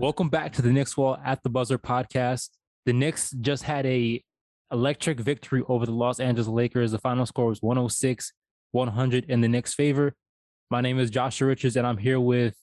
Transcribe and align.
Welcome 0.00 0.30
back 0.30 0.54
to 0.54 0.62
the 0.62 0.72
Knicks 0.72 0.96
Wall 0.96 1.18
at 1.22 1.42
the 1.42 1.50
Buzzer 1.50 1.76
podcast. 1.76 2.48
The 2.86 2.94
Knicks 2.94 3.32
just 3.32 3.64
had 3.64 3.84
a 3.84 4.24
electric 4.72 5.20
victory 5.20 5.62
over 5.68 5.84
the 5.84 5.92
Los 5.92 6.20
Angeles 6.20 6.48
Lakers. 6.48 6.92
The 6.92 6.98
final 6.98 7.26
score 7.26 7.48
was 7.48 7.60
106 7.60 8.32
100 8.72 9.26
in 9.28 9.42
the 9.42 9.48
Knicks' 9.48 9.74
favor. 9.74 10.14
My 10.70 10.80
name 10.80 10.98
is 10.98 11.10
Joshua 11.10 11.48
Richards, 11.48 11.76
and 11.76 11.86
I'm 11.86 11.98
here 11.98 12.18
with 12.18 12.54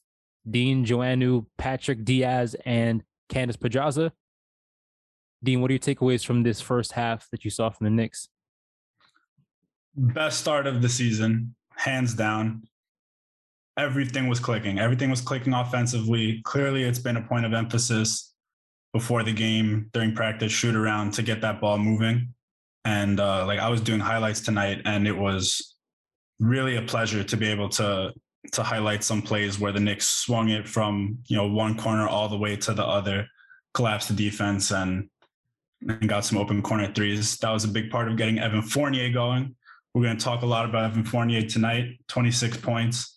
Dean 0.49 0.83
Joannou, 0.83 1.45
Patrick 1.59 2.03
Diaz, 2.03 2.55
and 2.65 3.03
Candace 3.29 3.55
Pedraza. 3.55 4.13
Dean, 5.43 5.61
what 5.61 5.69
are 5.69 5.75
your 5.75 5.79
takeaways 5.79 6.25
from 6.25 6.41
this 6.41 6.59
first 6.59 6.93
half 6.93 7.29
that 7.29 7.45
you 7.45 7.51
saw 7.51 7.69
from 7.69 7.85
the 7.85 7.91
Knicks? 7.91 8.29
best 9.95 10.39
start 10.39 10.65
of 10.65 10.81
the 10.81 10.89
season, 10.89 11.53
hands 11.75 12.15
down. 12.15 12.63
Everything 13.77 14.27
was 14.27 14.39
clicking. 14.39 14.79
Everything 14.79 15.09
was 15.09 15.21
clicking 15.21 15.53
offensively. 15.53 16.41
Clearly, 16.43 16.83
it's 16.83 16.99
been 16.99 17.17
a 17.17 17.21
point 17.21 17.45
of 17.45 17.53
emphasis 17.53 18.33
before 18.93 19.23
the 19.23 19.33
game, 19.33 19.89
during 19.93 20.15
practice, 20.15 20.51
shoot 20.51 20.75
around 20.75 21.13
to 21.13 21.21
get 21.21 21.41
that 21.41 21.61
ball 21.61 21.77
moving. 21.77 22.33
And 22.85 23.19
uh, 23.19 23.45
like 23.45 23.59
I 23.59 23.69
was 23.69 23.81
doing 23.81 23.99
highlights 23.99 24.41
tonight, 24.41 24.81
and 24.85 25.07
it 25.07 25.15
was 25.15 25.75
really 26.39 26.77
a 26.77 26.81
pleasure 26.81 27.23
to 27.23 27.37
be 27.37 27.47
able 27.47 27.69
to 27.69 28.13
to 28.53 28.63
highlight 28.63 29.03
some 29.03 29.21
plays 29.21 29.59
where 29.59 29.71
the 29.71 29.79
Knicks 29.79 30.07
swung 30.07 30.49
it 30.49 30.67
from 30.67 31.19
you 31.27 31.35
know 31.35 31.47
one 31.47 31.77
corner 31.77 32.07
all 32.07 32.29
the 32.29 32.37
way 32.37 32.55
to 32.55 32.73
the 32.73 32.85
other, 32.85 33.27
collapsed 33.73 34.07
the 34.07 34.15
defense, 34.15 34.71
and 34.71 35.09
and 35.81 36.09
got 36.09 36.25
some 36.25 36.37
open 36.37 36.61
corner 36.61 36.91
threes. 36.93 37.37
That 37.37 37.51
was 37.51 37.63
a 37.63 37.67
big 37.67 37.91
part 37.91 38.07
of 38.07 38.17
getting 38.17 38.39
Evan 38.39 38.61
Fournier 38.61 39.11
going. 39.11 39.55
We're 39.93 40.03
going 40.03 40.17
to 40.17 40.23
talk 40.23 40.41
a 40.41 40.45
lot 40.45 40.65
about 40.65 40.91
Evan 40.91 41.03
Fournier 41.03 41.41
tonight. 41.41 41.99
26 42.07 42.57
points, 42.57 43.16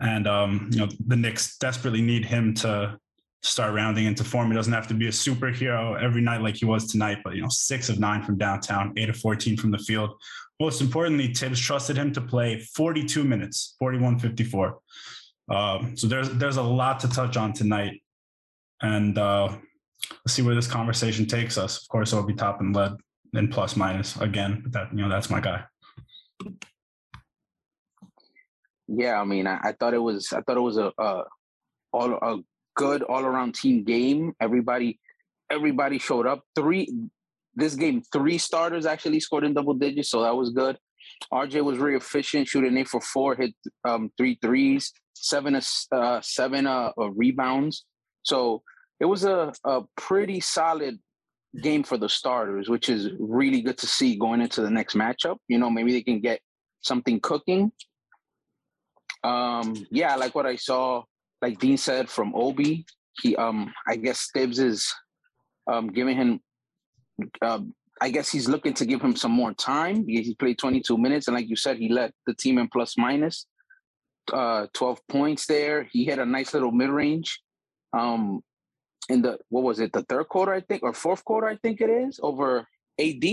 and 0.00 0.26
um, 0.26 0.68
you 0.72 0.78
know 0.78 0.88
the 1.06 1.16
Knicks 1.16 1.56
desperately 1.58 2.02
need 2.02 2.24
him 2.24 2.54
to 2.54 2.98
start 3.42 3.74
rounding 3.74 4.06
into 4.06 4.24
form. 4.24 4.50
He 4.50 4.56
doesn't 4.56 4.72
have 4.72 4.88
to 4.88 4.94
be 4.94 5.06
a 5.08 5.10
superhero 5.10 6.00
every 6.02 6.22
night 6.22 6.40
like 6.40 6.56
he 6.56 6.64
was 6.64 6.90
tonight, 6.90 7.18
but 7.24 7.34
you 7.34 7.42
know 7.42 7.48
six 7.48 7.88
of 7.88 8.00
nine 8.00 8.22
from 8.22 8.38
downtown, 8.38 8.92
eight 8.96 9.08
of 9.08 9.16
14 9.16 9.56
from 9.56 9.70
the 9.70 9.78
field. 9.78 10.10
Most 10.60 10.80
importantly, 10.80 11.34
Thibs 11.34 11.60
trusted 11.60 11.96
him 11.96 12.12
to 12.12 12.20
play 12.20 12.60
42 12.60 13.24
minutes, 13.24 13.74
41-54. 13.82 14.74
Um, 15.50 15.96
so 15.96 16.06
there's 16.06 16.30
there's 16.30 16.56
a 16.56 16.62
lot 16.62 17.00
to 17.00 17.08
touch 17.08 17.36
on 17.36 17.52
tonight, 17.52 18.02
and 18.80 19.18
uh, 19.18 19.48
let's 20.24 20.32
see 20.32 20.42
where 20.42 20.54
this 20.54 20.66
conversation 20.66 21.26
takes 21.26 21.58
us. 21.58 21.82
Of 21.82 21.88
course, 21.88 22.12
Obi 22.12 22.34
Toppin 22.34 22.72
led 22.72 22.92
in 23.34 23.48
plus 23.48 23.76
minus 23.76 24.16
again, 24.16 24.60
but 24.62 24.72
that 24.72 24.92
you 24.92 25.02
know 25.02 25.08
that's 25.08 25.28
my 25.28 25.40
guy. 25.40 25.64
Yeah, 28.88 29.20
I 29.20 29.24
mean, 29.24 29.46
I, 29.46 29.58
I 29.62 29.72
thought 29.72 29.94
it 29.94 30.02
was 30.02 30.32
I 30.32 30.40
thought 30.42 30.56
it 30.56 30.60
was 30.60 30.76
a, 30.76 30.92
a 30.98 31.22
all 31.92 32.12
a 32.12 32.38
good 32.76 33.02
all 33.02 33.24
around 33.24 33.54
team 33.54 33.84
game. 33.84 34.32
Everybody 34.40 34.98
everybody 35.50 35.98
showed 35.98 36.26
up. 36.26 36.42
Three 36.54 36.92
this 37.54 37.74
game, 37.74 38.02
three 38.12 38.38
starters 38.38 38.84
actually 38.84 39.20
scored 39.20 39.44
in 39.44 39.54
double 39.54 39.74
digits, 39.74 40.10
so 40.10 40.22
that 40.22 40.34
was 40.34 40.50
good. 40.50 40.76
RJ 41.32 41.62
was 41.62 41.78
very 41.78 41.96
efficient, 41.96 42.48
shooting 42.48 42.76
eight 42.76 42.88
for 42.88 43.00
four, 43.00 43.36
hit 43.36 43.54
um, 43.84 44.10
three 44.16 44.38
threes, 44.42 44.92
seven 45.14 45.58
uh, 45.92 46.20
seven 46.22 46.66
uh, 46.66 46.90
rebounds. 46.96 47.84
So 48.22 48.62
it 49.00 49.04
was 49.04 49.24
a, 49.24 49.52
a 49.64 49.82
pretty 49.96 50.40
solid 50.40 50.98
game 51.62 51.84
for 51.84 51.96
the 51.96 52.08
starters, 52.08 52.68
which 52.68 52.88
is 52.88 53.10
really 53.18 53.60
good 53.60 53.78
to 53.78 53.86
see 53.86 54.16
going 54.16 54.40
into 54.40 54.60
the 54.60 54.70
next 54.70 54.96
matchup. 54.96 55.36
You 55.48 55.58
know, 55.58 55.70
maybe 55.70 55.92
they 55.92 56.02
can 56.02 56.20
get 56.20 56.40
something 56.80 57.20
cooking. 57.20 57.72
Um, 59.24 59.86
yeah, 59.90 60.12
I 60.12 60.16
like 60.16 60.34
what 60.34 60.46
I 60.46 60.56
saw. 60.56 61.02
Like 61.42 61.58
Dean 61.58 61.76
said 61.76 62.08
from 62.08 62.34
Obi, 62.34 62.86
he 63.20 63.34
um, 63.36 63.72
I 63.88 63.96
guess 63.96 64.30
Thibs 64.32 64.58
is 64.58 64.94
um, 65.66 65.88
giving 65.88 66.16
him. 66.16 66.40
Um, 67.42 67.74
I 68.00 68.10
guess 68.10 68.30
he's 68.30 68.48
looking 68.48 68.74
to 68.74 68.84
give 68.84 69.00
him 69.00 69.16
some 69.16 69.32
more 69.32 69.54
time. 69.54 70.06
He 70.06 70.22
he 70.22 70.34
played 70.34 70.58
22 70.58 70.98
minutes, 70.98 71.26
and 71.26 71.34
like 71.34 71.48
you 71.48 71.56
said, 71.56 71.78
he 71.78 71.88
led 71.88 72.12
the 72.26 72.34
team 72.34 72.58
in 72.58 72.68
plus 72.68 72.96
minus. 72.98 73.46
Uh, 74.32 74.66
12 74.72 75.06
points 75.06 75.46
there. 75.46 75.86
He 75.92 76.06
hit 76.06 76.18
a 76.18 76.24
nice 76.24 76.54
little 76.54 76.72
mid 76.72 76.88
range. 76.88 77.40
Um, 77.92 78.42
in 79.08 79.22
the 79.22 79.38
what 79.48 79.64
was 79.64 79.80
it, 79.80 79.92
the 79.92 80.02
third 80.02 80.28
quarter, 80.28 80.52
I 80.52 80.60
think, 80.60 80.82
or 80.82 80.92
fourth 80.94 81.24
quarter, 81.24 81.46
I 81.46 81.56
think 81.56 81.80
it 81.80 81.90
is, 81.90 82.18
over 82.22 82.66
AD. 82.98 83.24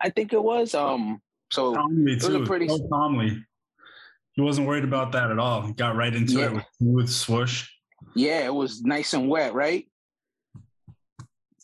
I 0.00 0.10
think 0.10 0.32
it 0.32 0.42
was. 0.42 0.74
Um, 0.74 1.20
so 1.52 1.74
it 1.74 2.22
was 2.22 2.34
a 2.34 2.40
pretty 2.40 2.68
So 2.68 2.88
calmly. 2.88 3.44
He 4.34 4.42
wasn't 4.42 4.66
worried 4.66 4.84
about 4.84 5.12
that 5.12 5.30
at 5.30 5.38
all. 5.38 5.62
He 5.62 5.72
got 5.72 5.94
right 5.96 6.14
into 6.14 6.34
Yeah. 6.34 6.46
it 6.46 6.52
with 6.52 6.64
smooth 6.78 7.08
swoosh. 7.08 7.68
Yeah, 8.14 8.40
it 8.46 8.54
was 8.54 8.82
nice 8.82 9.14
and 9.14 9.28
wet, 9.28 9.54
right? 9.54 9.86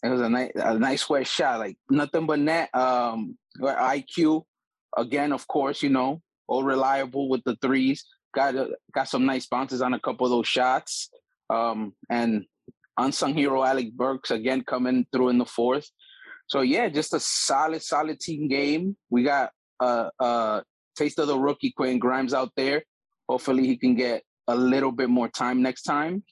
It 0.02 0.08
was 0.08 0.20
a 0.20 0.28
nice, 0.28 0.52
a 0.54 0.78
nice 0.78 1.08
wet 1.08 1.26
shot, 1.26 1.58
like 1.58 1.76
nothing 1.90 2.26
but 2.26 2.38
net. 2.38 2.72
Um, 2.74 3.36
IQ 3.60 4.44
again, 4.96 5.32
of 5.32 5.46
course, 5.48 5.82
you 5.82 5.88
know, 5.90 6.22
all 6.46 6.62
reliable 6.62 7.28
with 7.28 7.42
the 7.44 7.56
threes. 7.60 8.04
Got 8.34 8.54
a, 8.54 8.68
got 8.94 9.08
some 9.08 9.26
nice 9.26 9.46
bounces 9.46 9.82
on 9.82 9.94
a 9.94 10.00
couple 10.00 10.26
of 10.26 10.30
those 10.30 10.46
shots. 10.46 11.10
Um, 11.50 11.94
and 12.10 12.44
unsung 12.98 13.34
hero 13.34 13.64
Alec 13.64 13.92
Burks 13.94 14.30
again 14.30 14.62
coming 14.62 15.06
through 15.12 15.30
in 15.30 15.38
the 15.38 15.46
fourth. 15.46 15.88
So 16.46 16.60
yeah, 16.60 16.88
just 16.88 17.14
a 17.14 17.20
solid, 17.20 17.82
solid 17.82 18.20
team 18.20 18.48
game. 18.48 18.96
We 19.10 19.22
got 19.24 19.50
a, 19.80 20.10
a 20.20 20.62
taste 20.98 21.18
of 21.18 21.28
the 21.28 21.38
rookie 21.38 21.72
Quentin 21.72 21.98
Grimes 21.98 22.34
out 22.34 22.52
there. 22.56 22.82
Hopefully, 23.28 23.66
he 23.66 23.76
can 23.76 23.94
get 23.94 24.22
a 24.48 24.56
little 24.56 24.92
bit 24.92 25.08
more 25.08 25.28
time 25.28 25.62
next 25.62 25.82
time. 25.82 26.24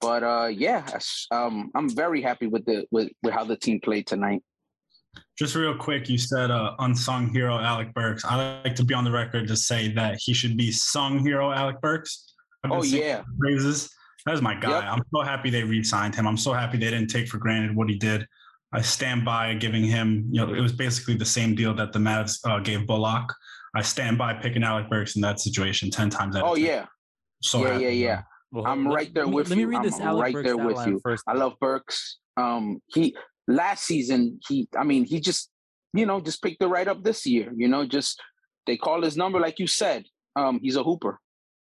But 0.00 0.22
uh, 0.22 0.46
yeah, 0.46 0.86
um, 1.30 1.70
I'm 1.74 1.88
very 1.88 2.22
happy 2.22 2.46
with 2.46 2.64
the 2.64 2.86
with, 2.90 3.08
with 3.22 3.32
how 3.34 3.44
the 3.44 3.56
team 3.56 3.80
played 3.80 4.06
tonight. 4.06 4.42
Just 5.38 5.54
real 5.54 5.76
quick, 5.76 6.08
you 6.08 6.18
said 6.18 6.50
uh, 6.50 6.74
unsung 6.78 7.30
hero 7.30 7.58
Alec 7.58 7.92
Burks. 7.94 8.24
I 8.24 8.62
like 8.64 8.76
to 8.76 8.84
be 8.84 8.94
on 8.94 9.04
the 9.04 9.10
record 9.10 9.48
to 9.48 9.56
say 9.56 9.92
that 9.94 10.18
he 10.20 10.32
should 10.32 10.56
be 10.56 10.70
sung 10.70 11.18
hero 11.18 11.50
Alec 11.50 11.80
Burks. 11.80 12.34
Oh 12.64 12.82
yeah, 12.84 13.22
praises. 13.38 13.90
That 14.26 14.34
is 14.34 14.42
my 14.42 14.54
guy. 14.54 14.80
Yep. 14.80 14.92
I'm 14.92 15.02
so 15.14 15.22
happy 15.22 15.48
they 15.48 15.62
re-signed 15.62 16.14
him. 16.14 16.26
I'm 16.26 16.36
so 16.36 16.52
happy 16.52 16.76
they 16.76 16.90
didn't 16.90 17.08
take 17.08 17.28
for 17.28 17.38
granted 17.38 17.74
what 17.74 17.88
he 17.88 17.96
did. 17.96 18.26
I 18.72 18.82
stand 18.82 19.24
by 19.24 19.54
giving 19.54 19.84
him. 19.84 20.28
You 20.30 20.44
know, 20.44 20.54
it 20.54 20.60
was 20.60 20.72
basically 20.72 21.14
the 21.14 21.24
same 21.24 21.54
deal 21.54 21.72
that 21.74 21.92
the 21.92 21.98
Mavs 21.98 22.38
uh, 22.44 22.58
gave 22.58 22.86
Bullock. 22.86 23.32
I 23.74 23.82
stand 23.82 24.18
by 24.18 24.34
picking 24.34 24.62
Alec 24.62 24.88
Burks 24.90 25.16
in 25.16 25.22
that 25.22 25.40
situation 25.40 25.90
ten 25.90 26.10
times 26.10 26.36
out 26.36 26.42
of 26.44 26.50
oh 26.50 26.54
10. 26.56 26.64
yeah, 26.64 26.86
So 27.42 27.62
yeah, 27.66 27.78
yeah, 27.78 27.88
yeah. 27.88 28.22
Well, 28.50 28.66
I'm 28.66 28.86
let- 28.86 28.94
right 28.94 29.14
there 29.14 29.24
let 29.24 29.30
me- 29.30 29.34
with 29.36 29.48
Let 29.50 29.58
me 29.58 29.64
read 29.66 29.82
this 29.82 30.00
I'm 30.00 30.08
Alec 30.08 30.22
right 30.24 30.32
Burks 30.34 30.46
there 30.46 30.56
with 30.56 30.86
you. 30.86 31.00
first. 31.02 31.24
I 31.26 31.34
love 31.34 31.54
Burks. 31.60 32.18
Um, 32.36 32.80
he 32.86 33.14
last 33.46 33.84
season 33.84 34.38
he, 34.48 34.68
I 34.76 34.84
mean, 34.84 35.04
he 35.04 35.20
just 35.20 35.50
you 35.92 36.06
know 36.06 36.20
just 36.20 36.42
picked 36.42 36.62
it 36.62 36.66
right 36.66 36.88
up 36.88 37.02
this 37.02 37.26
year. 37.26 37.52
You 37.56 37.68
know, 37.68 37.84
just 37.86 38.20
they 38.66 38.76
call 38.76 39.02
his 39.02 39.16
number 39.16 39.38
like 39.40 39.58
you 39.58 39.66
said. 39.66 40.04
Um, 40.36 40.60
he's 40.62 40.76
a 40.76 40.82
hooper. 40.82 41.18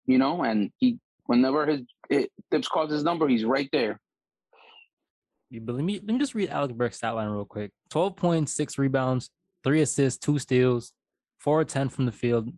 You 0.06 0.18
know, 0.18 0.42
and 0.42 0.70
he 0.78 0.98
whenever 1.26 1.64
his 1.66 1.80
it, 2.10 2.30
Thibs 2.50 2.68
calls 2.68 2.90
his 2.92 3.02
number, 3.02 3.26
he's 3.28 3.44
right 3.44 3.68
there. 3.72 3.98
Yeah, 5.50 5.60
But 5.62 5.76
let 5.76 5.84
me 5.84 5.94
let 5.94 6.08
me 6.12 6.18
just 6.18 6.34
read 6.34 6.50
Alec 6.50 6.74
Burks' 6.76 6.98
stat 6.98 7.14
line 7.14 7.28
real 7.28 7.44
quick. 7.46 7.70
12 7.90 8.16
points, 8.16 8.52
six 8.54 8.76
rebounds, 8.76 9.30
three 9.62 9.80
assists, 9.80 10.18
two 10.18 10.38
steals, 10.38 10.92
four 11.44 11.60
of 11.60 11.68
10 11.68 11.90
from 11.90 12.06
the 12.06 12.12
field. 12.12 12.50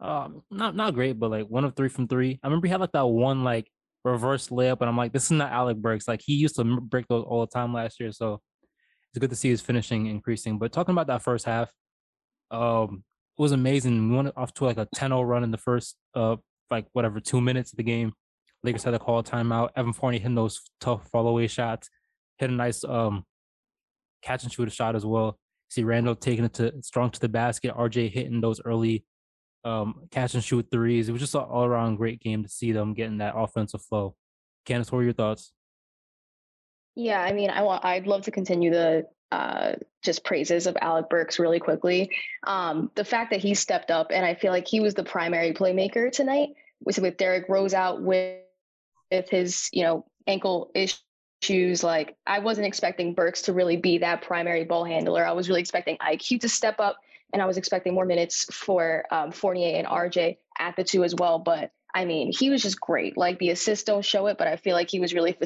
Um, 0.00 0.42
not 0.50 0.74
not 0.74 0.94
great, 0.94 1.18
but 1.18 1.30
like 1.30 1.46
one 1.46 1.64
of 1.64 1.76
three 1.76 1.90
from 1.90 2.08
three. 2.08 2.40
I 2.42 2.46
remember 2.46 2.66
he 2.66 2.70
had 2.70 2.80
like 2.80 2.92
that 2.92 3.06
one 3.06 3.44
like 3.44 3.70
reverse 4.04 4.48
layup, 4.48 4.80
and 4.80 4.88
I'm 4.88 4.96
like, 4.96 5.12
this 5.12 5.24
is 5.24 5.32
not 5.32 5.52
Alec 5.52 5.76
Burks. 5.76 6.08
Like 6.08 6.22
he 6.24 6.34
used 6.34 6.56
to 6.56 6.64
break 6.64 7.06
those 7.08 7.24
all 7.26 7.40
the 7.40 7.52
time 7.52 7.74
last 7.74 8.00
year, 8.00 8.10
so 8.12 8.40
it's 9.12 9.18
good 9.18 9.28
to 9.30 9.36
see 9.36 9.50
his 9.50 9.60
finishing 9.60 10.06
increasing. 10.06 10.58
But 10.58 10.72
talking 10.72 10.92
about 10.92 11.08
that 11.08 11.20
first 11.22 11.44
half, 11.44 11.70
um, 12.50 13.04
it 13.38 13.42
was 13.42 13.52
amazing. 13.52 14.08
We 14.08 14.16
went 14.16 14.32
off 14.36 14.54
to 14.54 14.64
like 14.64 14.78
a 14.78 14.86
10-0 14.94 15.28
run 15.28 15.44
in 15.44 15.50
the 15.50 15.58
first 15.58 15.96
uh 16.14 16.36
like 16.70 16.86
whatever 16.92 17.20
two 17.20 17.40
minutes 17.42 17.72
of 17.72 17.76
the 17.76 17.82
game. 17.82 18.12
Lakers 18.62 18.84
had 18.84 18.92
to 18.92 18.98
call 18.98 19.18
a 19.18 19.24
timeout. 19.24 19.70
Evan 19.76 19.92
Fournier 19.92 20.20
hitting 20.20 20.34
those 20.34 20.62
tough 20.80 21.08
fall 21.08 21.26
away 21.26 21.46
shots 21.46 21.90
hit 22.40 22.50
a 22.50 22.52
nice 22.52 22.82
um 22.84 23.24
catch 24.22 24.42
and 24.42 24.52
shoot 24.52 24.66
a 24.66 24.70
shot 24.70 24.96
as 24.96 25.06
well. 25.06 25.38
See 25.70 25.84
Randle 25.84 26.16
taking 26.16 26.44
it 26.44 26.54
to 26.54 26.74
strong 26.82 27.10
to 27.10 27.20
the 27.20 27.28
basket, 27.28 27.74
RJ 27.74 28.10
hitting 28.10 28.40
those 28.40 28.60
early 28.64 29.04
um 29.64 30.02
catch 30.10 30.34
and 30.34 30.44
shoot 30.44 30.66
threes. 30.70 31.08
It 31.08 31.12
was 31.12 31.20
just 31.20 31.34
an 31.34 31.42
all 31.42 31.64
around 31.64 31.96
great 31.96 32.20
game 32.20 32.42
to 32.42 32.48
see 32.48 32.72
them 32.72 32.92
getting 32.92 33.18
that 33.18 33.36
offensive 33.36 33.82
flow. 33.82 34.16
Candace, 34.66 34.90
what 34.90 34.98
were 34.98 35.04
your 35.04 35.12
thoughts? 35.12 35.52
Yeah, 36.96 37.22
I 37.22 37.32
mean, 37.32 37.50
I 37.50 37.62
want 37.62 37.84
I'd 37.84 38.06
love 38.06 38.22
to 38.22 38.30
continue 38.30 38.70
the 38.70 39.06
uh, 39.30 39.74
just 40.02 40.24
praises 40.24 40.66
of 40.66 40.76
Alec 40.80 41.08
Burks 41.08 41.38
really 41.38 41.60
quickly. 41.60 42.10
Um, 42.46 42.90
the 42.96 43.04
fact 43.04 43.30
that 43.30 43.40
he 43.40 43.54
stepped 43.54 43.92
up 43.92 44.08
and 44.10 44.26
I 44.26 44.34
feel 44.34 44.50
like 44.50 44.66
he 44.66 44.80
was 44.80 44.94
the 44.94 45.04
primary 45.04 45.52
playmaker 45.52 46.10
tonight 46.10 46.50
with 46.84 46.98
with 46.98 47.16
Derrick 47.16 47.48
Rose 47.48 47.74
out 47.74 48.02
with 48.02 48.40
with 49.10 49.28
his 49.28 49.68
you 49.72 49.84
know 49.84 50.06
ankle 50.26 50.72
issues. 51.40 51.82
Like 51.82 52.16
I 52.26 52.38
wasn't 52.38 52.66
expecting 52.66 53.14
Burks 53.14 53.42
to 53.42 53.52
really 53.52 53.76
be 53.76 53.98
that 53.98 54.22
primary 54.22 54.64
ball 54.64 54.84
handler. 54.84 55.24
I 55.24 55.32
was 55.32 55.48
really 55.48 55.60
expecting 55.60 55.96
IQ 55.98 56.40
to 56.40 56.48
step 56.48 56.76
up, 56.78 56.98
and 57.32 57.42
I 57.42 57.46
was 57.46 57.56
expecting 57.56 57.94
more 57.94 58.04
minutes 58.04 58.44
for 58.52 59.04
um, 59.10 59.32
Fournier 59.32 59.76
and 59.76 59.86
RJ 59.86 60.38
at 60.58 60.76
the 60.76 60.84
two 60.84 61.04
as 61.04 61.14
well. 61.14 61.38
But 61.38 61.70
I 61.94 62.04
mean, 62.04 62.32
he 62.32 62.50
was 62.50 62.62
just 62.62 62.80
great. 62.80 63.16
Like 63.16 63.38
the 63.38 63.50
assists 63.50 63.84
don't 63.84 64.04
show 64.04 64.26
it, 64.26 64.38
but 64.38 64.46
I 64.46 64.56
feel 64.56 64.74
like 64.74 64.90
he 64.90 65.00
was 65.00 65.14
really 65.14 65.36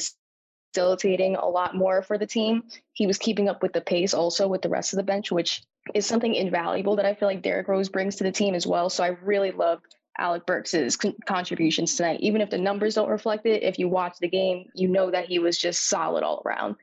facilitating 0.75 1.37
a 1.37 1.49
lot 1.49 1.75
more 1.75 2.03
for 2.03 2.19
the 2.19 2.27
team. 2.27 2.65
He 2.93 3.07
was 3.07 3.19
keeping 3.19 3.49
up 3.49 3.63
with 3.63 3.73
the 3.73 3.81
pace 3.81 4.15
also 4.15 4.49
with 4.49 4.63
the 4.63 4.69
rest 4.69 4.93
of 4.93 4.99
the 4.99 5.05
bench, 5.05 5.31
which 5.33 5.63
is 5.95 6.07
something 6.07 6.35
invaluable 6.35 6.97
that 6.97 7.07
I 7.07 7.15
feel 7.15 7.29
like 7.29 7.43
Derrick 7.43 7.69
Rose 7.69 7.89
brings 7.89 8.17
to 8.17 8.25
the 8.25 8.33
team 8.33 8.55
as 8.55 8.67
well. 8.67 8.91
So 8.91 9.05
I 9.05 9.09
really 9.23 9.51
loved 9.51 9.95
Alec 10.19 10.47
Burks' 10.47 10.97
con- 10.97 11.17
contributions 11.27 11.97
tonight. 11.97 12.21
Even 12.21 12.41
if 12.41 12.51
the 12.51 12.59
numbers 12.59 12.95
don't 12.95 13.09
reflect 13.09 13.47
it, 13.47 13.63
if 13.63 13.79
you 13.79 13.89
watch 13.89 14.19
the 14.21 14.29
game, 14.29 14.67
you 14.75 14.89
know 14.89 15.11
that 15.11 15.27
he 15.27 15.39
was 15.39 15.59
just 15.59 15.89
solid 15.89 16.23
all 16.23 16.43
around. 16.45 16.77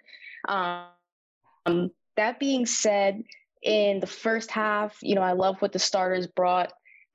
Um, 0.47 1.91
that 2.17 2.39
being 2.39 2.65
said, 2.65 3.23
in 3.61 3.99
the 3.99 4.07
first 4.07 4.51
half, 4.51 4.97
you 5.01 5.15
know, 5.15 5.21
I 5.21 5.33
love 5.33 5.61
what 5.61 5.71
the 5.71 5.79
starters 5.79 6.27
brought. 6.27 6.73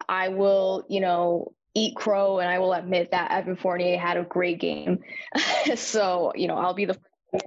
I 0.08 0.28
will, 0.28 0.84
you 0.88 1.00
know, 1.00 1.52
eat 1.74 1.96
crow 1.96 2.38
and 2.38 2.48
I 2.48 2.58
will 2.58 2.72
admit 2.72 3.10
that 3.10 3.30
Evan 3.30 3.56
Fournier 3.56 3.98
had 3.98 4.16
a 4.16 4.22
great 4.22 4.60
game. 4.60 5.00
so, 5.74 6.32
you 6.34 6.48
know, 6.48 6.56
I'll 6.56 6.74
be 6.74 6.84
the 6.84 6.98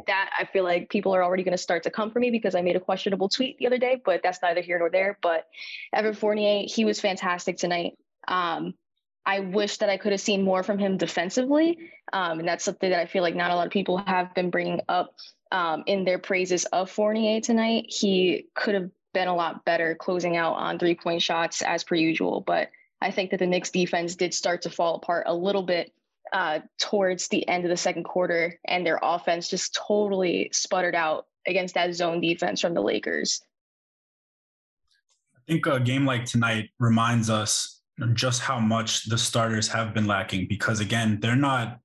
that 0.06 0.30
I 0.38 0.46
feel 0.46 0.64
like 0.64 0.90
people 0.90 1.16
are 1.16 1.24
already 1.24 1.42
going 1.42 1.54
to 1.54 1.58
start 1.58 1.84
to 1.84 1.90
come 1.90 2.12
for 2.12 2.20
me 2.20 2.30
because 2.30 2.54
I 2.54 2.62
made 2.62 2.76
a 2.76 2.80
questionable 2.80 3.28
tweet 3.28 3.58
the 3.58 3.66
other 3.66 3.80
day, 3.80 4.00
but 4.04 4.22
that's 4.22 4.40
neither 4.42 4.62
here 4.62 4.78
nor 4.78 4.90
there. 4.90 5.18
But 5.22 5.48
Evan 5.94 6.14
Fournier, 6.14 6.66
he 6.68 6.86
was 6.86 7.00
fantastic 7.00 7.58
tonight. 7.58 7.98
Um, 8.28 8.74
I 9.26 9.42
wish 9.42 9.78
that 9.78 9.90
I 9.90 9.98
could 9.98 10.12
have 10.12 10.22
seen 10.22 10.44
more 10.44 10.64
from 10.64 10.80
him 10.80 10.98
defensively. 10.98 11.78
Um, 12.14 12.40
and 12.40 12.48
that's 12.48 12.66
something 12.66 12.90
that 12.90 13.00
I 13.00 13.06
feel 13.06 13.22
like 13.22 13.36
not 13.36 13.52
a 13.52 13.56
lot 13.56 13.68
of 13.68 13.72
people 13.72 13.98
have 13.98 14.34
been 14.34 14.50
bringing 14.50 14.82
up 14.90 15.16
um, 15.52 15.84
in 15.86 16.04
their 16.04 16.20
praises 16.20 16.66
of 16.66 16.90
Fournier 16.90 17.42
tonight. 17.42 17.86
He 17.90 18.48
could 18.56 18.74
have 18.74 18.90
been 19.14 19.28
a 19.28 19.36
lot 19.36 19.66
better 19.66 19.96
closing 19.96 20.38
out 20.38 20.54
on 20.54 20.80
three 20.80 20.96
point 20.96 21.22
shots 21.22 21.62
as 21.62 21.84
per 21.84 21.96
usual. 21.96 22.42
But 22.42 22.70
I 23.02 23.12
think 23.12 23.32
that 23.32 23.38
the 23.38 23.48
Knicks 23.48 23.70
defense 23.70 24.16
did 24.16 24.34
start 24.34 24.64
to 24.64 24.70
fall 24.70 24.96
apart 24.96 25.24
a 25.28 25.34
little 25.34 25.64
bit 25.64 25.94
uh, 26.34 26.60
towards 26.80 27.28
the 27.28 27.48
end 27.48 27.66
of 27.66 27.70
the 27.70 27.78
second 27.78 28.04
quarter, 28.04 28.60
and 28.66 28.86
their 28.86 29.00
offense 29.02 29.50
just 29.50 29.78
totally 29.88 30.50
sputtered 30.54 30.96
out 30.96 31.28
against 31.48 31.76
that 31.76 31.94
zone 31.96 32.22
defense 32.22 32.62
from 32.62 32.74
the 32.74 32.82
Lakers. 32.82 33.42
I 35.36 35.40
think 35.52 35.66
a 35.66 35.80
game 35.80 36.06
like 36.06 36.26
tonight 36.26 36.70
reminds 36.78 37.30
us 37.30 37.79
just 38.14 38.42
how 38.42 38.60
much 38.60 39.06
the 39.06 39.18
starters 39.18 39.68
have 39.68 39.94
been 39.94 40.08
lacking 40.08 40.48
because, 40.48 40.80
again, 40.80 41.20
they're 41.22 41.36
not. 41.36 41.80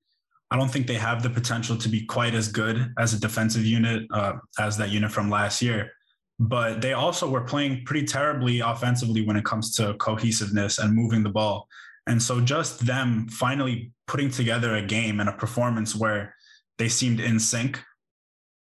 I 0.51 0.57
don't 0.57 0.71
think 0.71 0.87
they 0.87 0.95
have 0.95 1.23
the 1.23 1.31
potential 1.31 1.77
to 1.77 1.89
be 1.89 2.05
quite 2.05 2.35
as 2.35 2.49
good 2.49 2.93
as 2.99 3.13
a 3.13 3.19
defensive 3.19 3.65
unit 3.65 4.07
uh, 4.13 4.35
as 4.59 4.77
that 4.77 4.91
unit 4.91 5.11
from 5.11 5.29
last 5.29 5.61
year 5.63 5.91
but 6.39 6.81
they 6.81 6.93
also 6.93 7.29
were 7.29 7.43
playing 7.43 7.85
pretty 7.85 8.07
terribly 8.07 8.61
offensively 8.61 9.23
when 9.23 9.37
it 9.37 9.45
comes 9.45 9.75
to 9.77 9.95
cohesiveness 9.95 10.79
and 10.79 10.95
moving 10.95 11.23
the 11.23 11.31
ball. 11.31 11.69
And 12.07 12.21
so 12.21 12.41
just 12.41 12.85
them 12.85 13.29
finally 13.29 13.93
putting 14.07 14.31
together 14.31 14.75
a 14.75 14.83
game 14.83 15.21
and 15.21 15.29
a 15.29 15.33
performance 15.33 15.95
where 15.95 16.35
they 16.79 16.89
seemed 16.89 17.21
in 17.21 17.39
sync, 17.39 17.83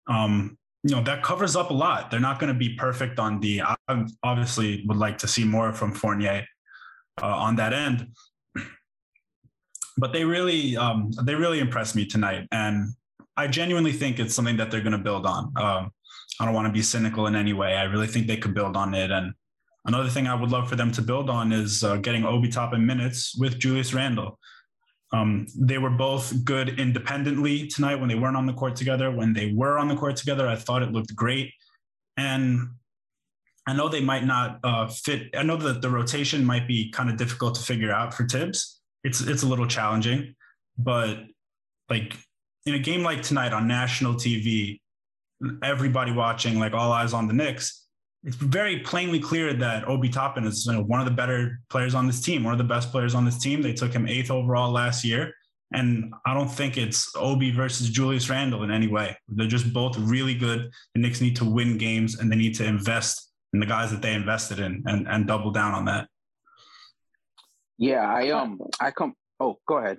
um, 0.07 0.57
you 0.83 0.95
know, 0.95 1.03
that 1.03 1.23
covers 1.23 1.57
up 1.57 1.71
a 1.71 1.75
lot. 1.75 2.11
They're 2.11 2.21
not 2.21 2.39
going 2.39 2.53
to 2.53 2.59
be 2.59 2.75
perfect 2.75 3.19
on 3.19 3.41
the. 3.41 3.63
I 3.63 3.77
obviously 4.23 4.85
would 4.87 4.99
like 4.99 5.19
to 5.19 5.29
see 5.29 5.45
more 5.45 5.73
from 5.73 5.93
Fournier 5.93 6.47
uh, 7.23 7.27
on 7.27 7.57
that 7.57 7.73
end, 7.73 8.09
but 9.97 10.13
they 10.13 10.25
really, 10.25 10.77
um, 10.77 11.11
they 11.23 11.35
really 11.35 11.61
impressed 11.61 11.95
me 11.95 12.07
tonight, 12.07 12.47
and 12.51 12.89
I 13.37 13.47
genuinely 13.49 13.93
think 13.93 14.19
it's 14.19 14.35
something 14.35 14.57
that 14.59 14.71
they're 14.71 14.81
going 14.81 14.93
to 14.93 14.99
build 14.99 15.27
on. 15.27 15.53
Um, 15.57 15.91
I 16.41 16.45
don't 16.45 16.55
want 16.55 16.67
to 16.67 16.73
be 16.73 16.83
cynical 16.83 17.27
in 17.27 17.35
any 17.35 17.53
way. 17.53 17.75
I 17.75 17.85
really 17.85 18.07
think 18.07 18.27
they 18.27 18.37
could 18.37 18.55
build 18.55 18.77
on 18.77 18.95
it. 18.95 19.11
And 19.11 19.33
another 19.87 20.09
thing 20.09 20.27
I 20.27 20.35
would 20.35 20.51
love 20.51 20.69
for 20.69 20.77
them 20.77 20.93
to 20.93 21.03
build 21.03 21.31
on 21.31 21.53
is 21.53 21.85
uh, 21.85 21.97
getting 21.97 22.25
Obi 22.25 22.49
Toppin 22.49 22.85
minutes 22.85 23.37
with 23.37 23.59
Julius 23.59 23.95
Randle. 23.95 24.39
Um, 25.13 25.47
they 25.57 25.79
were 25.79 25.91
both 25.91 26.45
good 26.45 26.81
independently 26.81 27.69
tonight 27.69 27.97
when 27.97 28.09
they 28.09 28.17
weren't 28.17 28.37
on 28.37 28.47
the 28.47 28.53
court 28.53 28.75
together. 28.75 29.11
When 29.11 29.33
they 29.33 29.53
were 29.53 29.79
on 29.79 29.89
the 29.89 29.97
court 29.97 30.17
together, 30.17 30.49
I 30.49 30.57
thought 30.57 30.83
it 30.83 30.93
looked 30.93 31.15
great. 31.15 31.53
And 32.17 32.69
I 33.67 33.75
know 33.75 33.89
they 33.89 34.01
might 34.01 34.25
not 34.25 34.61
uh, 34.63 34.87
fit. 34.89 35.35
I 35.37 35.43
know 35.43 35.57
that 35.57 35.81
the 35.81 35.91
rotation 35.91 36.45
might 36.45 36.69
be 36.69 36.91
kind 36.91 37.09
of 37.09 37.17
difficult 37.17 37.55
to 37.57 37.63
figure 37.63 37.93
out 37.93 38.13
for 38.13 38.27
Thibs. 38.27 38.81
It's 39.05 39.21
it's 39.21 39.43
a 39.43 39.47
little 39.47 39.67
challenging, 39.67 40.35
but 40.79 41.19
like 41.89 42.17
in 42.67 42.75
a 42.75 42.79
game 42.79 43.03
like 43.03 43.23
tonight 43.23 43.53
on 43.53 43.67
national 43.67 44.15
TV, 44.15 44.81
everybody 45.63 46.13
watching, 46.13 46.59
like 46.59 46.73
all 46.73 46.93
eyes 46.93 47.13
on 47.13 47.27
the 47.27 47.35
Knicks, 47.35 47.87
it's 48.25 48.37
very 48.37 48.81
plainly 48.81 49.21
clear 49.21 49.53
that 49.53 49.87
Obi 49.87 50.09
Toppin 50.09 50.45
is 50.45 50.67
you 50.67 50.73
know, 50.73 50.83
one 50.83 51.01
of 51.01 51.07
the 51.07 51.13
better 51.13 51.61
players 51.69 51.95
on 51.95 52.07
this 52.07 52.21
team, 52.23 52.43
one 52.43 52.53
of 52.53 52.59
the 52.59 52.65
best 52.65 52.91
players 52.91 53.15
on 53.15 53.25
this 53.25 53.39
team. 53.39 53.61
They 53.61 53.75
took 53.75 53.93
him 53.93 54.09
eighth 54.09 54.31
overall 54.31 54.73
last 54.73 55.05
year. 55.05 55.35
And 55.73 56.15
I 56.25 56.35
don't 56.35 56.49
think 56.49 56.79
it's 56.79 57.11
Obi 57.17 57.51
versus 57.51 57.91
Julius 57.91 58.31
Randle 58.31 58.63
in 58.63 58.71
any 58.71 58.87
way. 58.87 59.17
They're 59.29 59.47
just 59.49 59.73
both 59.73 59.99
really 59.99 60.35
good. 60.35 60.71
The 60.95 61.01
Knicks 61.01 61.21
need 61.21 61.37
to 61.37 61.45
win 61.45 61.77
games 61.77 62.19
and 62.19 62.31
they 62.31 62.37
need 62.37 62.55
to 62.57 62.65
invest 62.65 63.33
in 63.55 63.61
the 63.61 63.67
guys 63.67 63.93
that 63.93 64.03
they 64.03 64.13
invested 64.13 64.59
in 64.59 64.83
and, 64.85 65.07
and 65.09 65.27
double 65.27 65.53
down 65.53 65.73
on 65.73 65.85
that. 65.85 66.09
Yeah, 67.79 68.05
I 68.05 68.31
um 68.31 68.61
I 68.81 68.91
come 68.91 69.15
oh 69.41 69.59
go 69.67 69.79
ahead. 69.79 69.99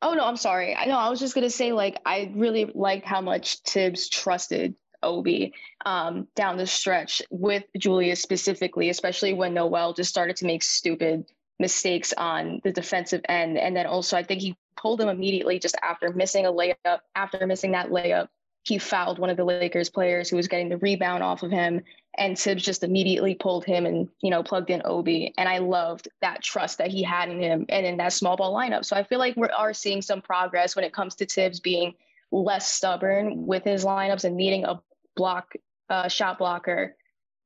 Oh 0.00 0.14
no, 0.14 0.24
I'm 0.24 0.36
sorry. 0.36 0.74
I 0.74 0.86
know 0.86 0.96
I 0.96 1.10
was 1.10 1.20
just 1.20 1.34
gonna 1.34 1.50
say 1.50 1.72
like 1.72 2.00
I 2.06 2.32
really 2.34 2.70
liked 2.72 3.04
how 3.04 3.20
much 3.20 3.58
Thibs 3.62 4.08
trusted 4.08 4.74
Obi 5.02 5.52
um, 5.84 6.28
down 6.34 6.56
the 6.56 6.66
stretch 6.66 7.20
with 7.30 7.64
Julius 7.76 8.22
specifically, 8.22 8.88
especially 8.88 9.34
when 9.34 9.54
Noel 9.54 9.92
just 9.92 10.10
started 10.10 10.36
to 10.36 10.46
make 10.46 10.62
stupid 10.62 11.24
mistakes 11.58 12.12
on 12.16 12.60
the 12.64 12.72
defensive 12.72 13.20
end. 13.28 13.58
And 13.58 13.76
then 13.76 13.86
also 13.86 14.16
I 14.16 14.22
think 14.22 14.40
he 14.40 14.56
pulled 14.76 15.00
him 15.00 15.08
immediately 15.08 15.58
just 15.58 15.76
after 15.82 16.12
missing 16.12 16.46
a 16.46 16.52
layup, 16.52 17.00
after 17.14 17.46
missing 17.46 17.72
that 17.72 17.90
layup 17.90 18.28
he 18.64 18.78
fouled 18.78 19.18
one 19.18 19.28
of 19.28 19.36
the 19.36 19.44
Lakers 19.44 19.90
players 19.90 20.30
who 20.30 20.36
was 20.36 20.48
getting 20.48 20.70
the 20.70 20.78
rebound 20.78 21.22
off 21.22 21.42
of 21.42 21.50
him. 21.50 21.82
And 22.16 22.38
Thibs 22.38 22.62
just 22.62 22.82
immediately 22.82 23.34
pulled 23.34 23.64
him 23.64 23.84
and, 23.84 24.08
you 24.22 24.30
know, 24.30 24.42
plugged 24.42 24.70
in 24.70 24.80
Obi. 24.84 25.34
And 25.36 25.48
I 25.48 25.58
loved 25.58 26.08
that 26.22 26.42
trust 26.42 26.78
that 26.78 26.90
he 26.90 27.02
had 27.02 27.28
in 27.28 27.40
him 27.40 27.66
and 27.68 27.84
in 27.84 27.98
that 27.98 28.14
small 28.14 28.36
ball 28.36 28.54
lineup. 28.54 28.84
So 28.84 28.96
I 28.96 29.02
feel 29.02 29.18
like 29.18 29.36
we 29.36 29.48
are 29.48 29.74
seeing 29.74 30.00
some 30.00 30.22
progress 30.22 30.74
when 30.74 30.84
it 30.84 30.94
comes 30.94 31.14
to 31.16 31.26
Thibs 31.26 31.60
being 31.60 31.92
less 32.32 32.72
stubborn 32.72 33.46
with 33.46 33.64
his 33.64 33.84
lineups 33.84 34.24
and 34.24 34.36
needing 34.36 34.64
a 34.64 34.80
block, 35.14 35.52
uh, 35.90 36.08
shot 36.08 36.38
blocker 36.38 36.96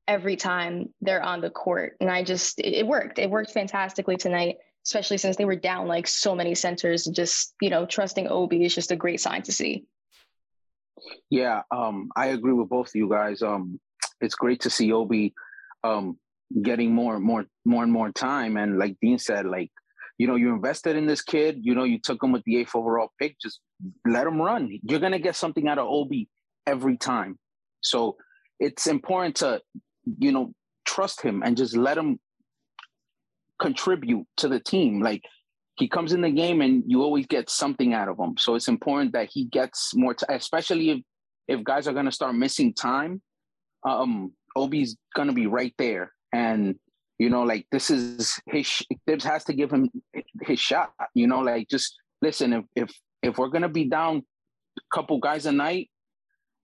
every 0.07 0.37
time 0.37 0.91
they're 1.01 1.23
on 1.23 1.41
the 1.41 1.51
court. 1.51 1.97
And 2.01 2.11
I 2.11 2.23
just, 2.23 2.61
it, 2.61 2.75
it 2.75 2.87
worked. 2.87 3.19
It 3.19 3.29
worked 3.29 3.51
fantastically 3.51 4.17
tonight, 4.17 4.59
especially 4.87 5.19
since 5.19 5.37
they 5.37 5.47
were 5.47 5.57
down 5.57 5.89
like 5.89 6.07
so 6.07 6.37
many 6.37 6.55
centers. 6.55 7.07
Just, 7.07 7.55
you 7.61 7.71
know, 7.71 7.87
trusting 7.87 8.29
Obi 8.29 8.65
is 8.65 8.75
just 8.75 8.93
a 8.93 8.97
great 8.97 9.21
sign 9.21 9.43
to 9.43 9.53
see. 9.53 9.85
Yeah, 11.31 11.63
um, 11.71 12.09
I 12.17 12.29
agree 12.29 12.53
with 12.53 12.69
both 12.69 12.89
of 12.89 12.95
you 12.95 13.09
guys. 13.09 13.43
Um, 13.43 13.81
it's 14.21 14.35
great 14.35 14.61
to 14.63 14.71
see 14.71 14.93
Obi 14.93 15.35
um, 15.85 16.19
getting 16.63 16.95
more 16.95 17.17
and 17.17 17.25
more, 17.25 17.45
more 17.65 17.83
and 17.83 17.93
more 17.93 18.11
time. 18.11 18.57
And 18.57 18.79
like 18.79 18.97
Dean 19.01 19.19
said, 19.19 19.47
like 19.47 19.71
you 20.19 20.27
know, 20.27 20.35
you 20.35 20.53
invested 20.53 20.97
in 20.97 21.07
this 21.07 21.23
kid. 21.23 21.61
You 21.63 21.75
know, 21.75 21.85
you 21.85 21.99
took 22.01 22.23
him 22.23 22.33
with 22.33 22.43
the 22.45 22.59
eighth 22.59 22.75
overall 22.75 23.13
pick. 23.21 23.37
Just 23.41 23.61
let 24.05 24.27
him 24.27 24.43
run. 24.43 24.69
You're 24.83 24.99
gonna 24.99 25.21
get 25.21 25.37
something 25.37 25.69
out 25.69 25.79
of 25.79 25.87
Obi 25.89 26.29
every 26.67 26.97
time. 26.97 27.39
So 27.83 28.17
it's 28.59 28.89
important 28.89 29.37
to, 29.37 29.63
you 30.19 30.33
know, 30.33 30.53
trust 30.85 31.23
him 31.23 31.43
and 31.45 31.57
just 31.57 31.77
let 31.77 31.97
him 31.97 32.19
contribute 33.61 34.27
to 34.39 34.49
the 34.49 34.59
team. 34.59 35.01
Like 35.01 35.23
he 35.79 35.89
comes 35.89 36.13
in 36.13 36.21
the 36.21 36.31
game 36.31 36.61
and 36.61 36.83
you 36.87 37.03
always 37.03 37.27
get 37.27 37.51
something 37.51 37.95
out 37.95 38.09
of 38.09 38.19
him. 38.19 38.37
So 38.39 38.55
it's 38.55 38.69
important 38.69 39.13
that 39.13 39.29
he 39.31 39.45
gets 39.45 39.95
more, 39.95 40.15
t- 40.15 40.27
especially 40.29 40.91
if 40.91 40.99
if 41.47 41.65
guys 41.65 41.89
are 41.89 41.95
going 41.95 42.05
to 42.05 42.13
start 42.13 42.35
missing 42.35 42.75
time. 42.75 43.23
Um, 43.87 44.33
Obi's 44.55 44.97
going 45.15 45.29
to 45.29 45.35
be 45.35 45.47
right 45.47 45.73
there, 45.79 46.13
and 46.33 46.75
you 47.19 47.31
know, 47.31 47.43
like 47.43 47.67
this 47.71 47.91
is 47.91 48.39
his. 48.47 48.83
Thibs 49.07 49.25
has 49.25 49.45
to 49.45 49.53
give 49.53 49.71
him 49.71 49.91
his 50.43 50.61
shot. 50.61 50.93
You 51.15 51.27
know, 51.27 51.41
like 51.41 51.69
just 51.69 51.97
listen. 52.21 52.53
If 52.53 52.65
if 52.75 52.91
if 53.23 53.39
we're 53.39 53.49
going 53.49 53.63
to 53.63 53.69
be 53.69 53.85
down 53.85 54.25
a 54.79 54.95
couple 54.95 55.19
guys 55.19 55.47
a 55.47 55.53
night, 55.53 55.91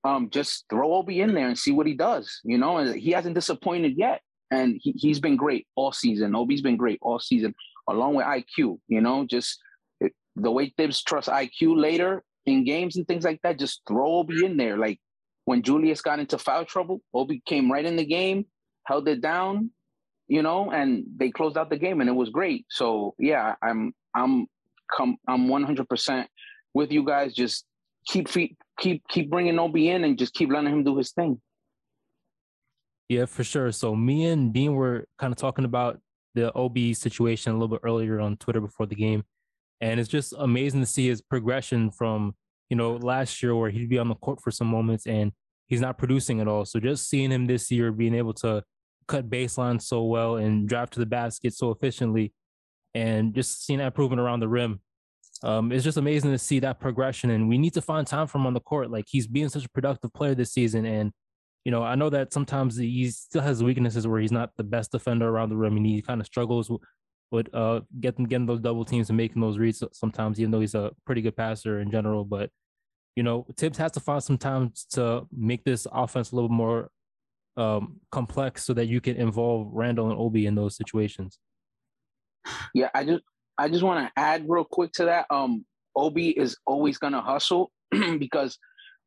um, 0.02 0.28
just 0.30 0.64
throw 0.68 0.94
Obi 0.94 1.20
in 1.20 1.34
there 1.34 1.48
and 1.48 1.58
see 1.58 1.72
what 1.72 1.86
he 1.86 1.94
does. 1.94 2.40
You 2.44 2.58
know, 2.58 2.78
and 2.78 2.94
he 2.94 3.12
hasn't 3.12 3.34
disappointed 3.34 3.96
yet, 3.96 4.20
and 4.50 4.78
he, 4.82 4.92
he's 4.92 5.20
been 5.20 5.36
great 5.36 5.66
all 5.76 5.92
season. 5.92 6.34
Obi's 6.34 6.62
been 6.62 6.76
great 6.76 6.98
all 7.00 7.20
season 7.20 7.54
along 7.88 8.14
with 8.14 8.26
IQ. 8.26 8.78
You 8.88 9.00
know, 9.00 9.26
just 9.26 9.58
it, 10.00 10.12
the 10.36 10.50
way 10.50 10.72
Thibs 10.76 11.02
trusts 11.02 11.30
IQ 11.30 11.80
later, 11.80 12.22
in 12.46 12.64
games 12.64 12.96
and 12.96 13.06
things 13.06 13.24
like 13.24 13.40
that, 13.42 13.58
just 13.58 13.82
throw 13.88 14.16
Obi 14.16 14.44
in 14.44 14.56
there. 14.56 14.76
Like 14.76 15.00
when 15.44 15.62
Julius 15.62 16.00
got 16.00 16.18
into 16.18 16.38
foul 16.38 16.64
trouble, 16.64 17.00
Obi 17.12 17.42
came 17.46 17.70
right 17.70 17.84
in 17.84 17.96
the 17.96 18.04
game, 18.04 18.46
held 18.86 19.08
it 19.08 19.20
down, 19.20 19.70
you 20.28 20.42
know, 20.42 20.70
and 20.70 21.04
they 21.16 21.30
closed 21.30 21.56
out 21.56 21.70
the 21.70 21.78
game, 21.78 22.00
and 22.00 22.08
it 22.08 22.14
was 22.14 22.30
great. 22.30 22.66
So 22.70 23.14
yeah, 23.18 23.54
I'm 23.62 23.92
I'm 24.14 24.46
come 24.94 25.16
I'm 25.28 25.48
100 25.48 25.88
percent 25.88 26.28
with 26.74 26.92
you 26.92 27.04
guys. 27.04 27.34
Just 27.34 27.64
keep 28.06 28.28
keep 28.78 29.02
keep 29.08 29.30
bringing 29.30 29.58
Obi 29.58 29.88
in 29.88 30.04
and 30.04 30.18
just 30.18 30.34
keep 30.34 30.50
letting 30.50 30.72
him 30.72 30.84
do 30.84 30.96
his 30.96 31.12
thing. 31.12 31.40
Yeah, 33.08 33.26
for 33.26 33.44
sure. 33.44 33.70
So 33.70 33.94
me 33.94 34.26
and 34.26 34.52
Dean 34.52 34.74
were 34.74 35.06
kind 35.18 35.30
of 35.32 35.36
talking 35.36 35.66
about 35.66 36.00
the 36.34 36.52
Obi 36.52 36.94
situation 36.94 37.52
a 37.52 37.54
little 37.54 37.68
bit 37.68 37.80
earlier 37.84 38.20
on 38.20 38.36
Twitter 38.36 38.60
before 38.60 38.86
the 38.86 38.94
game. 38.94 39.24
And 39.80 40.00
it's 40.00 40.08
just 40.08 40.34
amazing 40.38 40.80
to 40.80 40.86
see 40.86 41.08
his 41.08 41.20
progression 41.20 41.90
from, 41.90 42.34
you 42.70 42.76
know, 42.76 42.96
last 42.96 43.42
year 43.42 43.54
where 43.54 43.70
he'd 43.70 43.88
be 43.88 43.98
on 43.98 44.08
the 44.08 44.14
court 44.14 44.40
for 44.40 44.50
some 44.50 44.66
moments 44.66 45.06
and 45.06 45.32
he's 45.66 45.80
not 45.80 45.98
producing 45.98 46.40
at 46.40 46.48
all. 46.48 46.64
So 46.64 46.80
just 46.80 47.08
seeing 47.08 47.30
him 47.30 47.46
this 47.46 47.70
year 47.70 47.92
being 47.92 48.14
able 48.14 48.34
to 48.34 48.62
cut 49.06 49.28
baseline 49.28 49.80
so 49.80 50.02
well 50.04 50.36
and 50.36 50.68
drive 50.68 50.90
to 50.90 51.00
the 51.00 51.06
basket 51.06 51.54
so 51.54 51.70
efficiently 51.70 52.32
and 52.94 53.34
just 53.34 53.66
seeing 53.66 53.78
that 53.78 53.86
improvement 53.86 54.20
around 54.20 54.40
the 54.40 54.48
rim. 54.48 54.80
Um, 55.42 55.72
it's 55.72 55.84
just 55.84 55.98
amazing 55.98 56.30
to 56.30 56.38
see 56.38 56.60
that 56.60 56.80
progression. 56.80 57.30
And 57.30 57.48
we 57.48 57.58
need 57.58 57.74
to 57.74 57.82
find 57.82 58.06
time 58.06 58.26
for 58.26 58.38
him 58.38 58.46
on 58.46 58.54
the 58.54 58.60
court. 58.60 58.90
Like 58.90 59.06
he's 59.08 59.26
being 59.26 59.48
such 59.48 59.64
a 59.64 59.70
productive 59.70 60.12
player 60.14 60.34
this 60.34 60.52
season. 60.52 60.86
And 60.86 61.12
you 61.64 61.70
know, 61.70 61.82
I 61.82 61.94
know 61.94 62.10
that 62.10 62.32
sometimes 62.32 62.76
he 62.76 63.10
still 63.10 63.40
has 63.42 63.64
weaknesses 63.64 64.06
where 64.06 64.20
he's 64.20 64.32
not 64.32 64.50
the 64.56 64.64
best 64.64 64.92
defender 64.92 65.28
around 65.28 65.48
the 65.48 65.56
rim 65.56 65.76
and 65.76 65.86
he 65.86 66.02
kind 66.02 66.20
of 66.20 66.26
struggles 66.26 66.70
with, 67.30 67.52
uh 67.54 67.80
getting 68.00 68.26
getting 68.26 68.46
those 68.46 68.60
double 68.60 68.84
teams 68.84 69.08
and 69.08 69.16
making 69.16 69.40
those 69.40 69.58
reads 69.58 69.82
sometimes, 69.92 70.38
even 70.38 70.50
though 70.50 70.60
he's 70.60 70.74
a 70.74 70.92
pretty 71.04 71.22
good 71.22 71.36
passer 71.36 71.80
in 71.80 71.90
general. 71.90 72.24
But 72.24 72.50
you 73.16 73.22
know, 73.22 73.46
Thibs 73.56 73.78
has 73.78 73.92
to 73.92 74.00
find 74.00 74.22
some 74.22 74.38
time 74.38 74.72
to 74.90 75.26
make 75.36 75.64
this 75.64 75.86
offense 75.90 76.32
a 76.32 76.34
little 76.34 76.50
more 76.50 76.90
um 77.56 78.00
complex 78.12 78.64
so 78.64 78.74
that 78.74 78.86
you 78.86 79.00
can 79.00 79.16
involve 79.16 79.68
Randle 79.72 80.10
and 80.10 80.18
Obi 80.18 80.46
in 80.46 80.54
those 80.54 80.76
situations. 80.76 81.38
Yeah, 82.74 82.90
I 82.94 83.04
just 83.04 83.22
I 83.56 83.68
just 83.68 83.82
want 83.82 84.06
to 84.06 84.20
add 84.20 84.44
real 84.48 84.64
quick 84.64 84.92
to 84.92 85.06
that. 85.06 85.26
Um, 85.30 85.64
Obi 85.96 86.30
is 86.30 86.56
always 86.66 86.98
gonna 86.98 87.22
hustle 87.22 87.70
because 88.18 88.58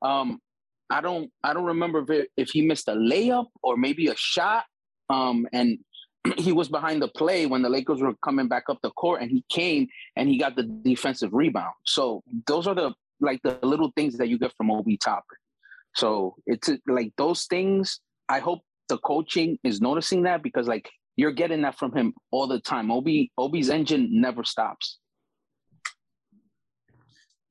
um 0.01 0.39
I 0.89 1.01
don't 1.01 1.29
I 1.43 1.53
don't 1.53 1.65
remember 1.65 1.99
if, 1.99 2.09
it, 2.09 2.29
if 2.37 2.49
he 2.49 2.61
missed 2.61 2.87
a 2.87 2.93
layup 2.95 3.47
or 3.63 3.77
maybe 3.77 4.07
a 4.07 4.15
shot. 4.15 4.63
Um, 5.09 5.47
and 5.53 5.79
he 6.37 6.51
was 6.51 6.69
behind 6.69 7.01
the 7.01 7.07
play 7.07 7.45
when 7.45 7.61
the 7.61 7.69
Lakers 7.69 8.01
were 8.01 8.13
coming 8.23 8.47
back 8.47 8.63
up 8.69 8.79
the 8.81 8.91
court, 8.91 9.21
and 9.21 9.31
he 9.31 9.43
came 9.49 9.87
and 10.15 10.29
he 10.29 10.37
got 10.37 10.55
the 10.55 10.63
defensive 10.63 11.33
rebound. 11.33 11.73
So 11.85 12.23
those 12.47 12.67
are 12.67 12.75
the 12.75 12.93
like 13.19 13.41
the 13.43 13.57
little 13.63 13.91
things 13.95 14.17
that 14.17 14.27
you 14.27 14.37
get 14.37 14.53
from 14.57 14.71
Obi 14.71 14.97
Toppin. 14.97 15.37
So 15.95 16.35
it's 16.45 16.69
like 16.87 17.11
those 17.17 17.45
things. 17.45 17.99
I 18.29 18.39
hope 18.39 18.59
the 18.89 18.97
coaching 18.99 19.57
is 19.63 19.81
noticing 19.81 20.23
that 20.23 20.43
because 20.43 20.67
like 20.67 20.89
you're 21.15 21.31
getting 21.31 21.63
that 21.63 21.77
from 21.77 21.93
him 21.95 22.13
all 22.31 22.47
the 22.47 22.59
time. 22.59 22.91
Obi 22.91 23.31
Obi's 23.37 23.69
engine 23.69 24.07
never 24.11 24.43
stops. 24.43 24.99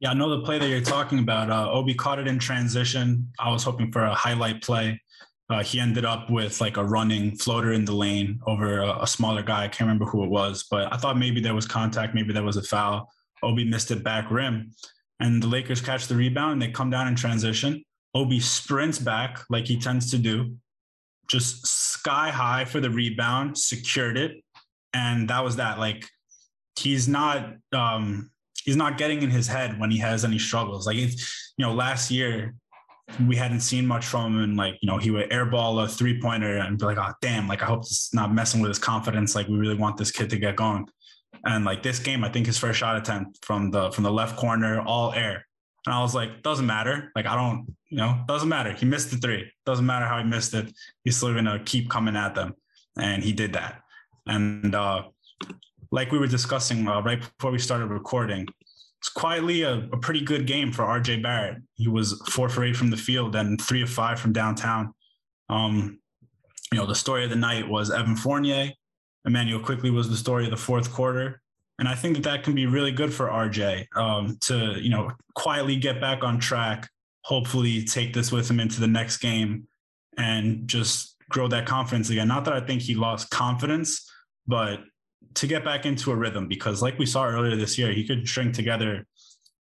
Yeah, 0.00 0.10
I 0.10 0.14
know 0.14 0.28
the 0.28 0.44
play 0.44 0.58
that 0.58 0.68
you're 0.68 0.82
talking 0.82 1.20
about. 1.20 1.50
Uh, 1.50 1.70
Obi 1.70 1.94
caught 1.94 2.18
it 2.18 2.26
in 2.26 2.38
transition. 2.38 3.32
I 3.38 3.50
was 3.50 3.62
hoping 3.62 3.90
for 3.90 4.04
a 4.04 4.14
highlight 4.14 4.62
play. 4.62 5.00
Uh, 5.48 5.62
he 5.62 5.80
ended 5.80 6.04
up 6.04 6.28
with 6.28 6.60
like 6.60 6.76
a 6.76 6.84
running 6.84 7.36
floater 7.36 7.72
in 7.72 7.84
the 7.84 7.92
lane 7.92 8.40
over 8.46 8.80
a, 8.80 9.02
a, 9.02 9.06
smaller 9.06 9.42
guy. 9.42 9.64
I 9.64 9.68
can't 9.68 9.82
remember 9.82 10.04
who 10.04 10.24
it 10.24 10.28
was, 10.28 10.64
but 10.70 10.92
I 10.92 10.96
thought 10.96 11.16
maybe 11.16 11.40
there 11.40 11.54
was 11.54 11.66
contact, 11.66 12.14
maybe 12.14 12.32
there 12.32 12.42
was 12.42 12.56
a 12.56 12.62
foul. 12.62 13.08
Obi 13.42 13.64
missed 13.64 13.92
it 13.92 14.02
back 14.02 14.30
rim, 14.30 14.72
and 15.20 15.40
the 15.40 15.46
Lakers 15.46 15.80
catch 15.80 16.08
the 16.08 16.16
rebound. 16.16 16.60
They 16.60 16.72
come 16.72 16.90
down 16.90 17.06
in 17.06 17.14
transition. 17.14 17.84
Obi 18.12 18.40
sprints 18.40 18.98
back 18.98 19.44
like 19.48 19.66
he 19.66 19.78
tends 19.78 20.10
to 20.10 20.18
do, 20.18 20.56
just 21.28 21.64
sky 21.66 22.30
high 22.30 22.64
for 22.64 22.80
the 22.80 22.90
rebound, 22.90 23.56
secured 23.56 24.16
it, 24.16 24.42
and 24.92 25.28
that 25.30 25.44
was 25.44 25.56
that. 25.56 25.78
Like 25.78 26.06
he's 26.76 27.06
not 27.06 27.54
um, 27.72 28.30
he's 28.66 28.76
not 28.76 28.98
getting 28.98 29.22
in 29.22 29.30
his 29.30 29.46
head 29.46 29.80
when 29.80 29.90
he 29.90 29.98
has 29.98 30.24
any 30.24 30.38
struggles. 30.38 30.86
Like 30.86 30.96
it's, 30.96 31.54
you 31.56 31.64
know, 31.64 31.72
last 31.72 32.10
year 32.10 32.54
we 33.26 33.36
hadn't 33.36 33.60
seen 33.60 33.86
much 33.86 34.04
from 34.04 34.34
him 34.34 34.42
and 34.42 34.56
like, 34.56 34.76
you 34.82 34.88
know, 34.88 34.98
he 34.98 35.12
would 35.12 35.30
airball 35.30 35.82
a 35.82 35.88
three 35.88 36.20
pointer 36.20 36.58
and 36.58 36.76
be 36.76 36.84
like, 36.84 36.98
oh 36.98 37.12
damn, 37.22 37.46
like 37.46 37.62
I 37.62 37.66
hope 37.66 37.82
it's 37.82 38.12
not 38.12 38.34
messing 38.34 38.60
with 38.60 38.68
his 38.68 38.80
confidence. 38.80 39.36
Like 39.36 39.46
we 39.46 39.56
really 39.56 39.76
want 39.76 39.96
this 39.96 40.10
kid 40.10 40.28
to 40.30 40.38
get 40.38 40.56
going. 40.56 40.86
And 41.44 41.64
like 41.64 41.84
this 41.84 42.00
game, 42.00 42.24
I 42.24 42.28
think 42.28 42.46
his 42.46 42.58
first 42.58 42.80
shot 42.80 42.96
attempt 42.96 43.44
from 43.44 43.70
the 43.70 43.92
from 43.92 44.02
the 44.02 44.10
left 44.10 44.36
corner, 44.36 44.80
all 44.80 45.12
air. 45.12 45.46
And 45.86 45.94
I 45.94 46.00
was 46.00 46.14
like, 46.14 46.42
doesn't 46.42 46.66
matter. 46.66 47.12
Like 47.14 47.26
I 47.26 47.36
don't, 47.36 47.76
you 47.88 47.98
know, 47.98 48.18
doesn't 48.26 48.48
matter. 48.48 48.72
He 48.72 48.84
missed 48.84 49.12
the 49.12 49.16
three. 49.18 49.52
Doesn't 49.64 49.86
matter 49.86 50.06
how 50.06 50.18
he 50.18 50.24
missed 50.24 50.54
it. 50.54 50.72
He's 51.04 51.16
still 51.16 51.32
gonna 51.32 51.62
keep 51.64 51.88
coming 51.88 52.16
at 52.16 52.34
them. 52.34 52.54
And 52.98 53.22
he 53.22 53.32
did 53.32 53.52
that. 53.52 53.82
And 54.26 54.74
uh 54.74 55.04
like 55.90 56.12
we 56.12 56.18
were 56.18 56.26
discussing 56.26 56.86
uh, 56.88 57.00
right 57.02 57.20
before 57.20 57.50
we 57.50 57.58
started 57.58 57.86
recording, 57.86 58.46
it's 59.00 59.08
quietly 59.08 59.62
a, 59.62 59.88
a, 59.92 59.98
pretty 59.98 60.20
good 60.20 60.46
game 60.46 60.72
for 60.72 60.82
RJ 60.82 61.22
Barrett. 61.22 61.58
He 61.74 61.88
was 61.88 62.20
four 62.30 62.48
for 62.48 62.64
eight 62.64 62.76
from 62.76 62.90
the 62.90 62.96
field 62.96 63.36
and 63.36 63.60
three 63.60 63.82
of 63.82 63.90
five 63.90 64.18
from 64.18 64.32
downtown. 64.32 64.94
Um, 65.48 66.00
you 66.72 66.78
know, 66.78 66.86
the 66.86 66.94
story 66.94 67.24
of 67.24 67.30
the 67.30 67.36
night 67.36 67.68
was 67.68 67.90
Evan 67.90 68.16
Fournier. 68.16 68.72
Immanuel 69.26 69.60
Quickley 69.60 69.90
was 69.90 70.08
the 70.08 70.16
story 70.16 70.44
of 70.44 70.50
the 70.50 70.56
fourth 70.56 70.92
quarter. 70.92 71.40
And 71.78 71.88
I 71.88 71.94
think 71.94 72.16
that 72.16 72.22
that 72.24 72.42
can 72.42 72.54
be 72.54 72.66
really 72.66 72.92
good 72.92 73.12
for 73.12 73.28
RJ 73.28 73.86
um, 73.96 74.38
to, 74.42 74.80
you 74.80 74.88
know, 74.88 75.10
quietly 75.34 75.76
get 75.76 76.00
back 76.00 76.24
on 76.24 76.40
track, 76.40 76.88
hopefully 77.22 77.84
take 77.84 78.14
this 78.14 78.32
with 78.32 78.50
him 78.50 78.60
into 78.60 78.80
the 78.80 78.86
next 78.86 79.18
game 79.18 79.68
and 80.16 80.66
just 80.66 81.16
grow 81.28 81.48
that 81.48 81.66
confidence 81.66 82.08
again. 82.08 82.28
Not 82.28 82.44
that 82.46 82.54
I 82.54 82.60
think 82.60 82.82
he 82.82 82.94
lost 82.94 83.30
confidence, 83.30 84.10
but 84.46 84.80
to 85.36 85.46
get 85.46 85.64
back 85.64 85.86
into 85.86 86.10
a 86.10 86.16
rhythm 86.16 86.48
because 86.48 86.82
like 86.82 86.98
we 86.98 87.06
saw 87.06 87.26
earlier 87.26 87.56
this 87.56 87.78
year, 87.78 87.92
he 87.92 88.06
could 88.06 88.26
string 88.26 88.52
together 88.52 89.06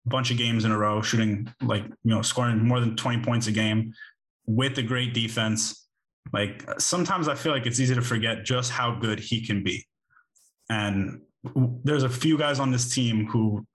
a 0.05 0.10
bunch 0.10 0.32
of 0.32 0.38
games 0.38 0.65
in 0.65 0.72
a 0.72 0.77
row, 0.77 1.01
shooting 1.01 1.53
like, 1.62 1.84
you 1.84 2.12
know, 2.12 2.22
scoring 2.22 2.65
more 2.65 2.79
than 2.79 2.96
20 2.96 3.24
points 3.24 3.48
a 3.48 3.51
game 3.51 3.94
with 4.46 4.77
a 4.77 4.84
great 4.84 5.13
defense. 5.13 5.88
Like 6.34 6.63
sometimes 6.79 7.27
I 7.27 7.36
feel 7.36 7.51
like 7.51 7.65
it's 7.65 7.79
easy 7.79 7.96
to 7.96 8.01
forget 8.01 8.46
just 8.46 8.72
how 8.72 8.96
good 8.96 9.20
he 9.20 9.46
can 9.46 9.63
be. 9.63 9.86
And 10.70 11.22
there's 11.84 12.03
a 12.03 12.10
few 12.10 12.38
guys 12.38 12.60
on 12.60 12.72
this 12.72 12.94
team 12.94 13.27
who 13.27 13.65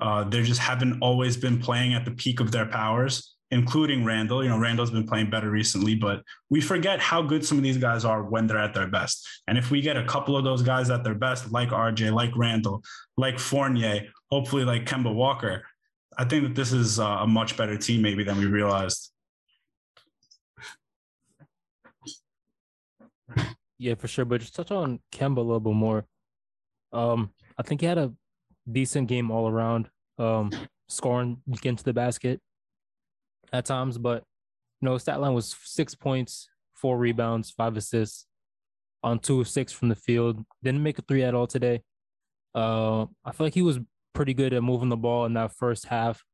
uh, 0.00 0.24
they 0.24 0.42
just 0.42 0.60
haven't 0.60 1.00
always 1.00 1.36
been 1.36 1.58
playing 1.60 1.94
at 1.94 2.04
the 2.04 2.10
peak 2.10 2.40
of 2.40 2.52
their 2.52 2.66
powers 2.66 3.35
including 3.50 4.04
Randle. 4.04 4.42
You 4.42 4.50
know, 4.50 4.58
Randle's 4.58 4.90
been 4.90 5.06
playing 5.06 5.30
better 5.30 5.50
recently, 5.50 5.94
but 5.94 6.22
we 6.50 6.60
forget 6.60 7.00
how 7.00 7.22
good 7.22 7.44
some 7.44 7.58
of 7.58 7.64
these 7.64 7.78
guys 7.78 8.04
are 8.04 8.24
when 8.24 8.46
they're 8.46 8.58
at 8.58 8.74
their 8.74 8.88
best. 8.88 9.26
And 9.46 9.56
if 9.56 9.70
we 9.70 9.80
get 9.80 9.96
a 9.96 10.04
couple 10.04 10.36
of 10.36 10.44
those 10.44 10.62
guys 10.62 10.90
at 10.90 11.04
their 11.04 11.14
best, 11.14 11.52
like 11.52 11.70
RJ, 11.70 12.12
like 12.12 12.36
Randle, 12.36 12.82
like 13.16 13.38
Fournier, 13.38 14.06
hopefully 14.30 14.64
like 14.64 14.84
Kemba 14.84 15.14
Walker, 15.14 15.64
I 16.18 16.24
think 16.24 16.44
that 16.44 16.54
this 16.54 16.72
is 16.72 16.98
a 16.98 17.26
much 17.26 17.56
better 17.56 17.76
team 17.76 18.02
maybe 18.02 18.24
than 18.24 18.38
we 18.38 18.46
realized. 18.46 19.12
Yeah, 23.78 23.94
for 23.94 24.08
sure. 24.08 24.24
But 24.24 24.40
just 24.40 24.54
touch 24.54 24.70
on 24.70 25.00
Kemba 25.12 25.38
a 25.38 25.40
little 25.40 25.60
bit 25.60 25.74
more. 25.74 26.06
Um, 26.92 27.30
I 27.58 27.62
think 27.62 27.82
he 27.82 27.86
had 27.86 27.98
a 27.98 28.12
decent 28.70 29.08
game 29.08 29.30
all 29.30 29.48
around. 29.48 29.90
Um, 30.18 30.50
scoring, 30.88 31.42
getting 31.60 31.76
to 31.76 31.84
the 31.84 31.92
basket, 31.92 32.40
at 33.52 33.64
times, 33.64 33.98
but 33.98 34.24
you 34.80 34.86
know, 34.86 34.98
stat 34.98 35.20
line 35.20 35.34
was 35.34 35.56
six 35.64 35.94
points, 35.94 36.48
four 36.74 36.98
rebounds, 36.98 37.50
five 37.50 37.76
assists 37.76 38.26
on 39.02 39.18
two 39.18 39.40
of 39.40 39.48
six 39.48 39.72
from 39.72 39.88
the 39.88 39.94
field. 39.94 40.44
Didn't 40.62 40.82
make 40.82 40.98
a 40.98 41.02
three 41.02 41.22
at 41.22 41.34
all 41.34 41.46
today. 41.46 41.82
Uh, 42.54 43.06
I 43.24 43.32
feel 43.32 43.46
like 43.46 43.54
he 43.54 43.62
was 43.62 43.78
pretty 44.14 44.34
good 44.34 44.52
at 44.52 44.62
moving 44.62 44.88
the 44.88 44.96
ball 44.96 45.26
in 45.26 45.34
that 45.34 45.52
first 45.52 45.86
half, 45.86 46.24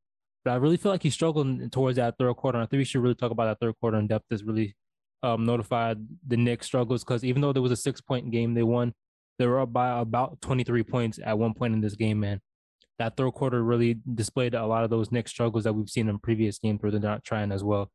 but 0.43 0.51
I 0.51 0.55
really 0.55 0.77
feel 0.77 0.91
like 0.91 1.03
he 1.03 1.09
struggled 1.09 1.71
towards 1.71 1.97
that 1.97 2.17
third 2.17 2.35
quarter. 2.35 2.57
And 2.57 2.63
I 2.63 2.67
think 2.67 2.79
we 2.79 2.85
should 2.85 3.01
really 3.01 3.15
talk 3.15 3.31
about 3.31 3.45
that 3.45 3.59
third 3.59 3.75
quarter 3.79 3.97
in 3.97 4.07
depth. 4.07 4.25
Is 4.31 4.43
really 4.43 4.75
um, 5.21 5.45
notified 5.45 5.97
the 6.27 6.37
Knicks 6.37 6.65
struggles 6.65 7.03
because 7.03 7.23
even 7.23 7.41
though 7.41 7.53
there 7.53 7.61
was 7.61 7.71
a 7.71 7.77
six 7.77 8.01
point 8.01 8.31
game 8.31 8.53
they 8.53 8.63
won, 8.63 8.93
they 9.37 9.47
were 9.47 9.59
up 9.59 9.73
by 9.73 9.99
about 9.99 10.41
23 10.41 10.83
points 10.83 11.19
at 11.23 11.37
one 11.37 11.53
point 11.53 11.73
in 11.73 11.81
this 11.81 11.95
game, 11.95 12.19
man 12.19 12.41
that 12.99 13.17
third 13.17 13.31
quarter 13.31 13.63
really 13.63 13.97
displayed 14.13 14.53
a 14.53 14.65
lot 14.65 14.83
of 14.83 14.89
those 14.89 15.11
Knicks 15.11 15.31
struggles 15.31 15.63
that 15.63 15.73
we've 15.73 15.89
seen 15.89 16.09
in 16.09 16.19
previous 16.19 16.59
games 16.59 16.81
where 16.81 16.91
they're 16.91 17.01
not 17.01 17.23
trying 17.23 17.51
as 17.51 17.63
well. 17.63 17.89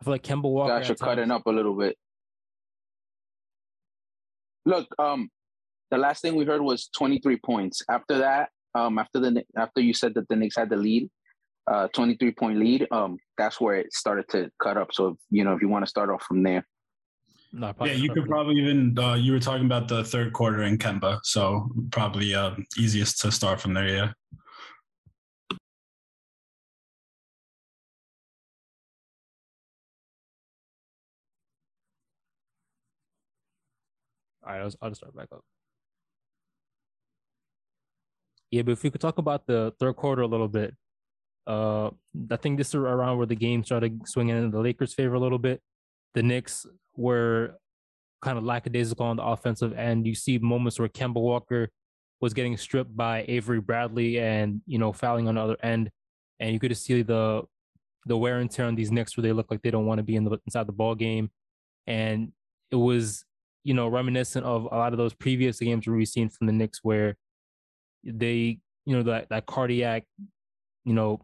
I 0.00 0.04
feel 0.04 0.14
like 0.14 0.22
Kemba 0.22 0.50
Walker. 0.50 0.78
Guys 0.78 0.90
are 0.90 0.94
cutting 0.94 1.30
up 1.30 1.46
a 1.46 1.50
little 1.50 1.76
bit. 1.76 1.96
Look, 4.66 4.88
um, 4.98 5.28
the 5.90 5.98
last 5.98 6.22
thing 6.22 6.34
we 6.34 6.44
heard 6.44 6.60
was 6.60 6.88
23 6.96 7.38
points. 7.44 7.82
After 7.88 8.18
that, 8.18 8.50
um, 8.74 8.98
after 8.98 9.20
the 9.20 9.44
after 9.56 9.80
you 9.80 9.94
said 9.94 10.14
that 10.14 10.28
the 10.28 10.36
Knicks 10.36 10.56
had 10.56 10.70
the 10.70 10.76
lead, 10.76 11.08
uh, 11.70 11.88
23 11.88 12.32
point 12.32 12.58
lead, 12.58 12.86
um, 12.90 13.18
that's 13.38 13.60
where 13.60 13.76
it 13.76 13.92
started 13.92 14.28
to 14.30 14.50
cut 14.60 14.76
up. 14.76 14.92
So 14.92 15.16
you 15.30 15.44
know, 15.44 15.54
if 15.54 15.62
you 15.62 15.68
want 15.68 15.84
to 15.84 15.90
start 15.90 16.10
off 16.10 16.22
from 16.22 16.42
there. 16.42 16.66
No, 17.54 17.74
yeah, 17.84 17.92
you 17.92 18.08
could 18.10 18.26
probably 18.26 18.54
even 18.56 18.98
uh, 18.98 19.14
you 19.14 19.32
were 19.32 19.38
talking 19.38 19.66
about 19.66 19.86
the 19.86 20.02
third 20.02 20.32
quarter 20.32 20.62
in 20.62 20.78
Kemba, 20.78 21.20
so 21.22 21.68
probably 21.90 22.34
uh, 22.34 22.54
easiest 22.78 23.20
to 23.20 23.30
start 23.30 23.60
from 23.60 23.74
there. 23.74 23.88
Yeah. 23.88 24.12
All 34.44 34.52
right, 34.52 34.62
I'll, 34.62 34.72
I'll 34.80 34.94
start 34.94 35.14
back 35.14 35.28
up. 35.30 35.44
Yeah, 38.50 38.62
but 38.62 38.72
if 38.72 38.82
we 38.82 38.90
could 38.90 39.00
talk 39.00 39.18
about 39.18 39.46
the 39.46 39.74
third 39.78 39.96
quarter 39.96 40.22
a 40.22 40.26
little 40.26 40.48
bit, 40.48 40.74
uh, 41.46 41.90
I 42.30 42.36
think 42.36 42.56
this 42.56 42.68
is 42.68 42.74
around 42.76 43.18
where 43.18 43.26
the 43.26 43.36
game 43.36 43.62
started 43.62 44.00
swinging 44.06 44.36
in 44.36 44.50
the 44.50 44.60
Lakers' 44.60 44.94
favor 44.94 45.14
a 45.14 45.20
little 45.20 45.38
bit. 45.38 45.60
The 46.14 46.22
Knicks 46.22 46.66
were 46.96 47.56
kind 48.22 48.38
of 48.38 48.44
lackadaisical 48.44 49.04
on 49.04 49.16
the 49.16 49.24
offensive 49.24 49.72
end. 49.72 50.06
You 50.06 50.14
see 50.14 50.38
moments 50.38 50.78
where 50.78 50.88
Kemba 50.88 51.20
Walker 51.20 51.68
was 52.20 52.34
getting 52.34 52.56
stripped 52.56 52.96
by 52.96 53.24
Avery 53.28 53.60
Bradley 53.60 54.18
and 54.20 54.60
you 54.66 54.78
know 54.78 54.92
fouling 54.92 55.28
on 55.28 55.34
the 55.34 55.40
other 55.40 55.56
end, 55.62 55.90
and 56.40 56.52
you 56.52 56.60
could 56.60 56.70
just 56.70 56.84
see 56.84 57.02
the 57.02 57.42
the 58.06 58.16
wear 58.16 58.38
and 58.38 58.50
tear 58.50 58.66
on 58.66 58.74
these 58.74 58.90
Knicks 58.90 59.16
where 59.16 59.22
they 59.22 59.32
look 59.32 59.50
like 59.50 59.62
they 59.62 59.70
don't 59.70 59.86
want 59.86 59.98
to 59.98 60.04
be 60.04 60.16
in 60.16 60.24
the 60.24 60.38
inside 60.46 60.66
the 60.66 60.72
ball 60.72 60.94
game, 60.94 61.30
and 61.86 62.32
it 62.70 62.76
was 62.76 63.24
you 63.64 63.74
know 63.74 63.88
reminiscent 63.88 64.46
of 64.46 64.64
a 64.64 64.76
lot 64.76 64.92
of 64.92 64.98
those 64.98 65.14
previous 65.14 65.58
games 65.58 65.86
where 65.86 65.96
we've 65.96 66.08
seen 66.08 66.28
from 66.28 66.46
the 66.46 66.52
Knicks 66.52 66.80
where 66.82 67.16
they 68.04 68.58
you 68.86 68.96
know 68.96 69.02
that 69.02 69.28
that 69.28 69.46
cardiac 69.46 70.04
you 70.84 70.92
know 70.92 71.20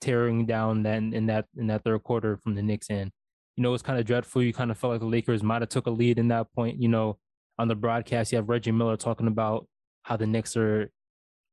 tearing 0.00 0.46
down 0.46 0.82
then 0.82 1.12
in 1.12 1.26
that 1.26 1.46
in 1.56 1.68
that 1.68 1.84
third 1.84 2.02
quarter 2.02 2.36
from 2.36 2.54
the 2.54 2.62
Knicks 2.62 2.90
end. 2.90 3.10
You 3.56 3.62
know, 3.62 3.72
it's 3.72 3.82
kind 3.82 3.98
of 3.98 4.04
dreadful. 4.04 4.42
You 4.42 4.52
kind 4.52 4.70
of 4.70 4.78
felt 4.78 4.92
like 4.92 5.00
the 5.00 5.06
Lakers 5.06 5.42
might 5.42 5.62
have 5.62 5.70
took 5.70 5.86
a 5.86 5.90
lead 5.90 6.18
in 6.18 6.28
that 6.28 6.52
point. 6.52 6.80
You 6.80 6.88
know, 6.88 7.18
on 7.58 7.68
the 7.68 7.74
broadcast, 7.74 8.32
you 8.32 8.36
have 8.36 8.48
Reggie 8.48 8.72
Miller 8.72 8.96
talking 8.96 9.26
about 9.26 9.66
how 10.02 10.16
the 10.16 10.26
Knicks 10.26 10.56
are 10.56 10.90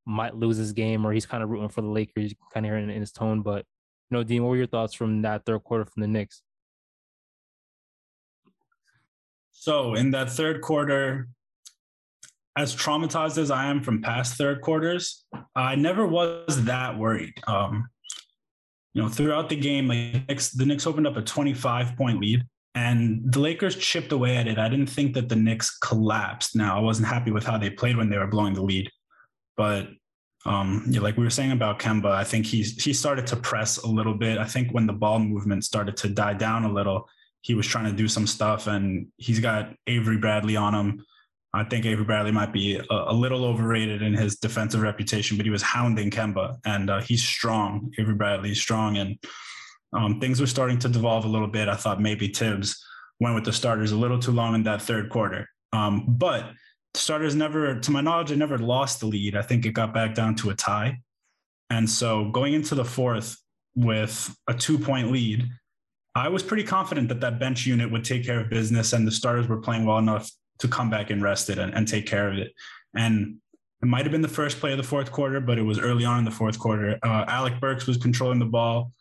might 0.05 0.35
lose 0.35 0.57
this 0.57 0.73
game, 0.73 1.05
or 1.05 1.13
he's 1.13 1.25
kind 1.25 1.43
of 1.43 1.49
rooting 1.49 1.69
for 1.69 1.81
the 1.81 1.87
Lakers. 1.87 2.31
You 2.31 2.37
kind 2.53 2.65
of 2.65 2.69
hear 2.69 2.77
it 2.77 2.83
in, 2.83 2.89
in 2.89 2.99
his 2.99 3.11
tone. 3.11 3.41
But 3.41 3.65
you 4.09 4.17
know, 4.17 4.23
Dean, 4.23 4.43
what 4.43 4.49
were 4.49 4.57
your 4.57 4.67
thoughts 4.67 4.93
from 4.93 5.21
that 5.21 5.45
third 5.45 5.63
quarter 5.63 5.85
from 5.85 6.01
the 6.01 6.07
Knicks? 6.07 6.41
So 9.51 9.95
in 9.95 10.11
that 10.11 10.29
third 10.29 10.61
quarter, 10.61 11.29
as 12.57 12.75
traumatized 12.75 13.37
as 13.37 13.49
I 13.49 13.67
am 13.67 13.81
from 13.81 14.01
past 14.01 14.37
third 14.37 14.61
quarters, 14.61 15.25
I 15.55 15.75
never 15.75 16.05
was 16.05 16.65
that 16.65 16.97
worried. 16.97 17.33
Um, 17.47 17.87
you 18.93 19.01
know, 19.01 19.09
throughout 19.09 19.49
the 19.49 19.55
game, 19.55 19.87
like 19.87 20.27
Knicks, 20.27 20.49
the 20.49 20.65
Knicks 20.65 20.87
opened 20.87 21.07
up 21.07 21.17
a 21.17 21.21
25 21.21 21.95
point 21.97 22.19
lead 22.19 22.45
and 22.75 23.21
the 23.31 23.39
Lakers 23.39 23.75
chipped 23.75 24.11
away 24.11 24.37
at 24.37 24.47
it. 24.47 24.57
I 24.57 24.69
didn't 24.69 24.87
think 24.87 25.13
that 25.15 25.29
the 25.29 25.35
Knicks 25.35 25.77
collapsed. 25.79 26.55
Now, 26.55 26.77
I 26.77 26.79
wasn't 26.79 27.07
happy 27.07 27.31
with 27.31 27.43
how 27.43 27.57
they 27.57 27.69
played 27.69 27.97
when 27.97 28.09
they 28.09 28.17
were 28.17 28.27
blowing 28.27 28.53
the 28.53 28.63
lead, 28.63 28.89
but 29.57 29.87
um, 30.45 30.85
yeah, 30.89 30.99
like 30.99 31.17
we 31.17 31.23
were 31.23 31.29
saying 31.29 31.51
about 31.51 31.79
Kemba, 31.79 32.11
I 32.11 32.23
think 32.23 32.45
he's 32.45 32.83
he 32.83 32.93
started 32.93 33.25
to 33.27 33.37
press 33.37 33.77
a 33.77 33.87
little 33.87 34.13
bit. 34.13 34.37
I 34.37 34.45
think 34.45 34.71
when 34.73 34.85
the 34.85 34.93
ball 34.93 35.19
movement 35.19 35.63
started 35.63 35.95
to 35.97 36.09
die 36.09 36.33
down 36.33 36.65
a 36.65 36.71
little, 36.71 37.07
he 37.41 37.53
was 37.53 37.65
trying 37.65 37.85
to 37.85 37.93
do 37.93 38.07
some 38.07 38.27
stuff, 38.27 38.67
and 38.67 39.07
he's 39.17 39.39
got 39.39 39.73
Avery 39.87 40.17
Bradley 40.17 40.57
on 40.57 40.73
him. 40.73 41.05
I 41.55 41.63
think 41.63 41.85
Avery 41.85 42.03
Bradley 42.03 42.31
might 42.31 42.51
be 42.51 42.77
a, 42.77 42.83
a, 42.89 43.13
little 43.13 43.45
overrated 43.45 44.01
in 44.01 44.13
his 44.13 44.37
defensive 44.37 44.81
reputation, 44.81 45.37
but 45.37 45.45
he 45.45 45.51
was 45.51 45.61
hounding 45.61 46.09
Kemba, 46.09 46.57
and 46.65 46.89
uh, 46.89 47.01
he's 47.01 47.23
strong. 47.23 47.93
Avery 47.99 48.15
Bradley 48.15 48.51
is 48.51 48.59
strong, 48.59 48.97
and 48.97 49.19
um, 49.93 50.19
things 50.19 50.41
were 50.41 50.47
starting 50.47 50.79
to 50.79 50.89
devolve 50.89 51.25
a 51.25 51.27
little 51.27 51.47
bit. 51.47 51.69
I 51.69 51.75
thought 51.75 52.01
maybe 52.01 52.27
Thibs 52.27 52.83
went 53.19 53.35
with 53.35 53.45
the 53.45 53.53
starters 53.53 53.91
a 53.91 53.95
little 53.95 54.17
too 54.17 54.31
long 54.31 54.55
in 54.55 54.63
that 54.63 54.81
third 54.81 55.09
quarter, 55.11 55.47
um, 55.73 56.05
but 56.07 56.49
starters 56.95 57.35
never, 57.35 57.79
to 57.79 57.91
my 57.91 58.01
knowledge, 58.01 58.29
they 58.29 58.35
never 58.35 58.57
lost 58.57 58.99
the 58.99 59.05
lead. 59.05 59.35
I 59.35 59.43
think 59.43 59.65
it 59.65 59.73
got 59.73 59.93
back 59.93 60.15
down 60.15 60.33
to 60.37 60.49
a 60.49 60.55
tie, 60.55 60.97
and 61.69 61.87
so 61.87 62.31
going 62.31 62.53
into 62.53 62.73
the 62.73 62.85
fourth 62.85 63.37
with 63.75 64.35
a 64.47 64.53
two-point 64.53 65.11
lead. 65.11 65.47
I 66.15 66.29
was 66.29 66.43
pretty 66.43 66.63
confident 66.63 67.09
that 67.09 67.21
that 67.21 67.39
bench 67.39 67.65
unit 67.65 67.91
would 67.91 68.05
take 68.05 68.23
care 68.23 68.39
of 68.39 68.47
business 68.47 68.93
and 68.93 69.07
the 69.07 69.11
starters 69.11 69.47
were 69.47 69.57
playing 69.57 69.83
well 69.83 69.97
enough 69.97 70.29
to 70.59 70.67
come 70.67 70.89
back 70.89 71.09
and 71.09 71.21
rest 71.21 71.49
it 71.49 71.57
and, 71.57 71.73
and 71.73 71.87
take 71.87 72.05
care 72.05 72.29
of 72.29 72.37
it. 72.37 72.53
And 72.95 73.37
it 73.81 73.87
might 73.87 74.05
have 74.05 74.11
been 74.11 74.21
the 74.21 74.27
first 74.27 74.59
play 74.59 74.71
of 74.71 74.77
the 74.77 74.83
fourth 74.83 75.11
quarter, 75.11 75.41
but 75.41 75.57
it 75.57 75.63
was 75.63 75.79
early 75.79 76.05
on 76.05 76.19
in 76.19 76.25
the 76.25 76.31
fourth 76.31 76.57
quarter. 76.57 76.97
Uh, 77.03 77.25
Alec 77.27 77.59
Burks 77.59 77.85
was 77.85 77.97
controlling 77.97 78.39
the 78.39 78.45
ball, 78.45 78.93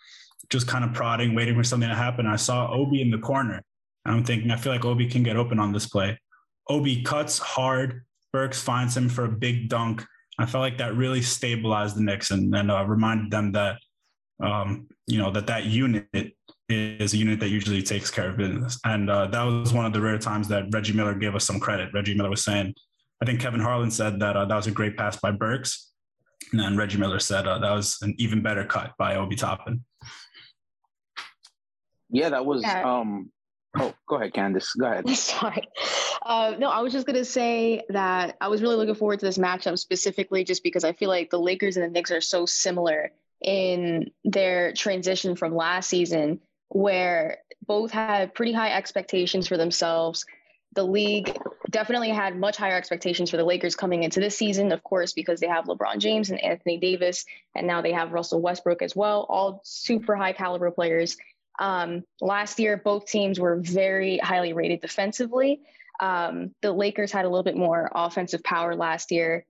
just 0.51 0.67
kind 0.67 0.85
of 0.85 0.93
prodding, 0.93 1.35
waiting 1.35 1.55
for 1.55 1.63
something 1.63 1.89
to 1.89 1.95
happen. 1.95 2.27
I 2.27 2.37
saw 2.37 2.71
Obi 2.73 3.01
in 3.01 3.11
the 3.11 3.19
corner. 3.19 3.63
And 4.05 4.17
I'm 4.17 4.25
thinking, 4.25 4.51
I 4.51 4.57
feel 4.57 4.73
like 4.73 4.85
Obi 4.85 5.09
can 5.09 5.23
get 5.23 5.37
open 5.37 5.61
on 5.61 5.73
this 5.73 5.87
play. 5.87 6.19
Obi 6.69 7.03
cuts 7.03 7.39
hard. 7.39 8.03
Burks 8.33 8.61
finds 8.61 8.97
him 8.97 9.09
for 9.09 9.25
a 9.25 9.29
big 9.31 9.69
dunk. 9.69 10.05
I 10.39 10.47
felt 10.47 10.63
like 10.63 10.79
that 10.79 10.97
really 10.97 11.23
stabilized 11.23 11.97
the 11.97 12.03
Knicks 12.03 12.31
and, 12.31 12.53
and 12.55 12.71
uh, 12.71 12.85
reminded 12.85 13.31
them 13.31 13.53
that, 13.53 13.79
um, 14.43 14.89
you 15.07 15.19
know, 15.19 15.31
that 15.31 15.47
that 15.47 15.67
unit 15.67 16.35
is 16.69 17.15
a 17.15 17.17
unit 17.17 17.41
that 17.41 17.49
usually 17.49 17.83
takes 17.83 18.11
care 18.11 18.31
of 18.31 18.37
business. 18.37 18.79
And 18.85 19.11
uh, 19.11 19.27
that 19.27 19.43
was 19.43 19.73
one 19.73 19.85
of 19.85 19.93
the 19.93 20.01
rare 20.01 20.19
times 20.19 20.49
that 20.49 20.67
Reggie 20.73 20.93
Miller 20.93 21.15
gave 21.15 21.35
us 21.35 21.45
some 21.45 21.61
credit. 21.61 21.91
Reggie 21.93 22.15
Miller 22.15 22.31
was 22.31 22.45
saying, 22.45 22.75
I 23.21 23.25
think 23.25 23.41
Kevin 23.41 23.61
Harlan 23.61 23.91
said 23.91 24.21
that 24.21 24.37
uh, 24.37 24.45
that 24.47 24.57
was 24.57 24.67
a 24.67 24.71
great 24.71 24.97
pass 24.97 25.17
by 25.17 25.31
Burks. 25.31 25.93
And 26.51 26.61
then 26.61 26.77
Reggie 26.77 26.99
Miller 26.99 27.19
said 27.19 27.47
uh, 27.47 27.59
that 27.59 27.71
was 27.71 27.99
an 28.03 28.15
even 28.19 28.43
better 28.43 28.65
cut 28.65 28.93
by 28.99 29.17
Obi 29.17 29.37
Toppin. 29.37 29.85
Yeah, 32.11 32.31
that 32.31 32.45
was. 32.45 32.63
Yeah. 32.63 32.83
um 32.83 33.31
Oh, 33.75 33.95
go 34.07 34.17
ahead, 34.17 34.35
Candace. 34.35 34.75
Go 34.75 34.87
ahead. 34.87 35.09
Sorry. 35.17 35.67
Uh, 36.21 36.55
no, 36.59 36.69
I 36.69 36.81
was 36.81 36.93
just 36.93 37.07
gonna 37.07 37.25
say 37.25 37.83
that 37.89 38.37
I 38.41 38.49
was 38.49 38.61
really 38.61 38.77
looking 38.77 38.95
forward 38.95 39.21
to 39.21 39.27
this 39.27 39.39
matchup 39.39 39.79
specifically, 39.79 40.45
just 40.45 40.63
because 40.63 40.85
I 40.85 40.93
feel 40.93 41.09
like 41.09 41.31
the 41.31 41.41
Lakers 41.41 41.77
and 41.77 41.85
the 41.87 41.89
Knicks 41.89 42.11
are 42.11 42.21
so 42.21 42.45
similar 42.45 43.13
in 43.43 44.11
their 44.25 44.73
transition 44.73 45.37
from 45.37 45.57
last 45.57 45.89
season 45.89 46.41
where 46.73 47.39
both 47.67 47.91
had 47.91 48.35
pretty 48.35 48.53
high 48.53 48.73
expectations 48.73 49.47
for 49.47 49.57
themselves. 49.57 50.25
The 50.75 50.83
league 50.83 51.39
definitely 51.69 52.09
had 52.09 52.37
much 52.37 52.57
higher 52.57 52.77
expectations 52.77 53.31
for 53.31 53.37
the 53.37 53.45
Lakers 53.45 53.77
coming 53.77 54.03
into 54.03 54.21
this 54.21 54.37
season, 54.37 54.73
of 54.73 54.83
course, 54.83 55.13
because 55.13 55.39
they 55.39 55.47
have 55.47 55.67
LeBron 55.67 55.99
James 55.99 56.31
and 56.31 56.43
Anthony 56.43 56.79
Davis, 56.79 57.27
and 57.55 57.67
now 57.67 57.83
they 57.83 57.93
have 57.93 58.13
Russell 58.13 58.41
Westbrook 58.41 58.81
as 58.81 58.97
well, 58.97 59.27
all 59.29 59.61
super 59.65 60.17
high 60.17 60.33
caliber 60.33 60.71
players. 60.71 61.19
Um, 61.59 62.05
last 62.23 62.59
year, 62.59 62.79
both 62.79 63.05
teams 63.05 63.39
were 63.39 63.57
very 63.57 64.17
highly 64.17 64.55
rated 64.55 64.81
defensively. 64.81 65.61
Um, 66.01 66.55
the 66.63 66.73
Lakers 66.73 67.13
had 67.13 67.27
a 67.27 67.29
little 67.29 67.45
bit 67.45 67.57
more 67.57 67.91
offensive 67.95 68.43
power 68.43 68.75
last 68.75 69.13
year 69.13 69.45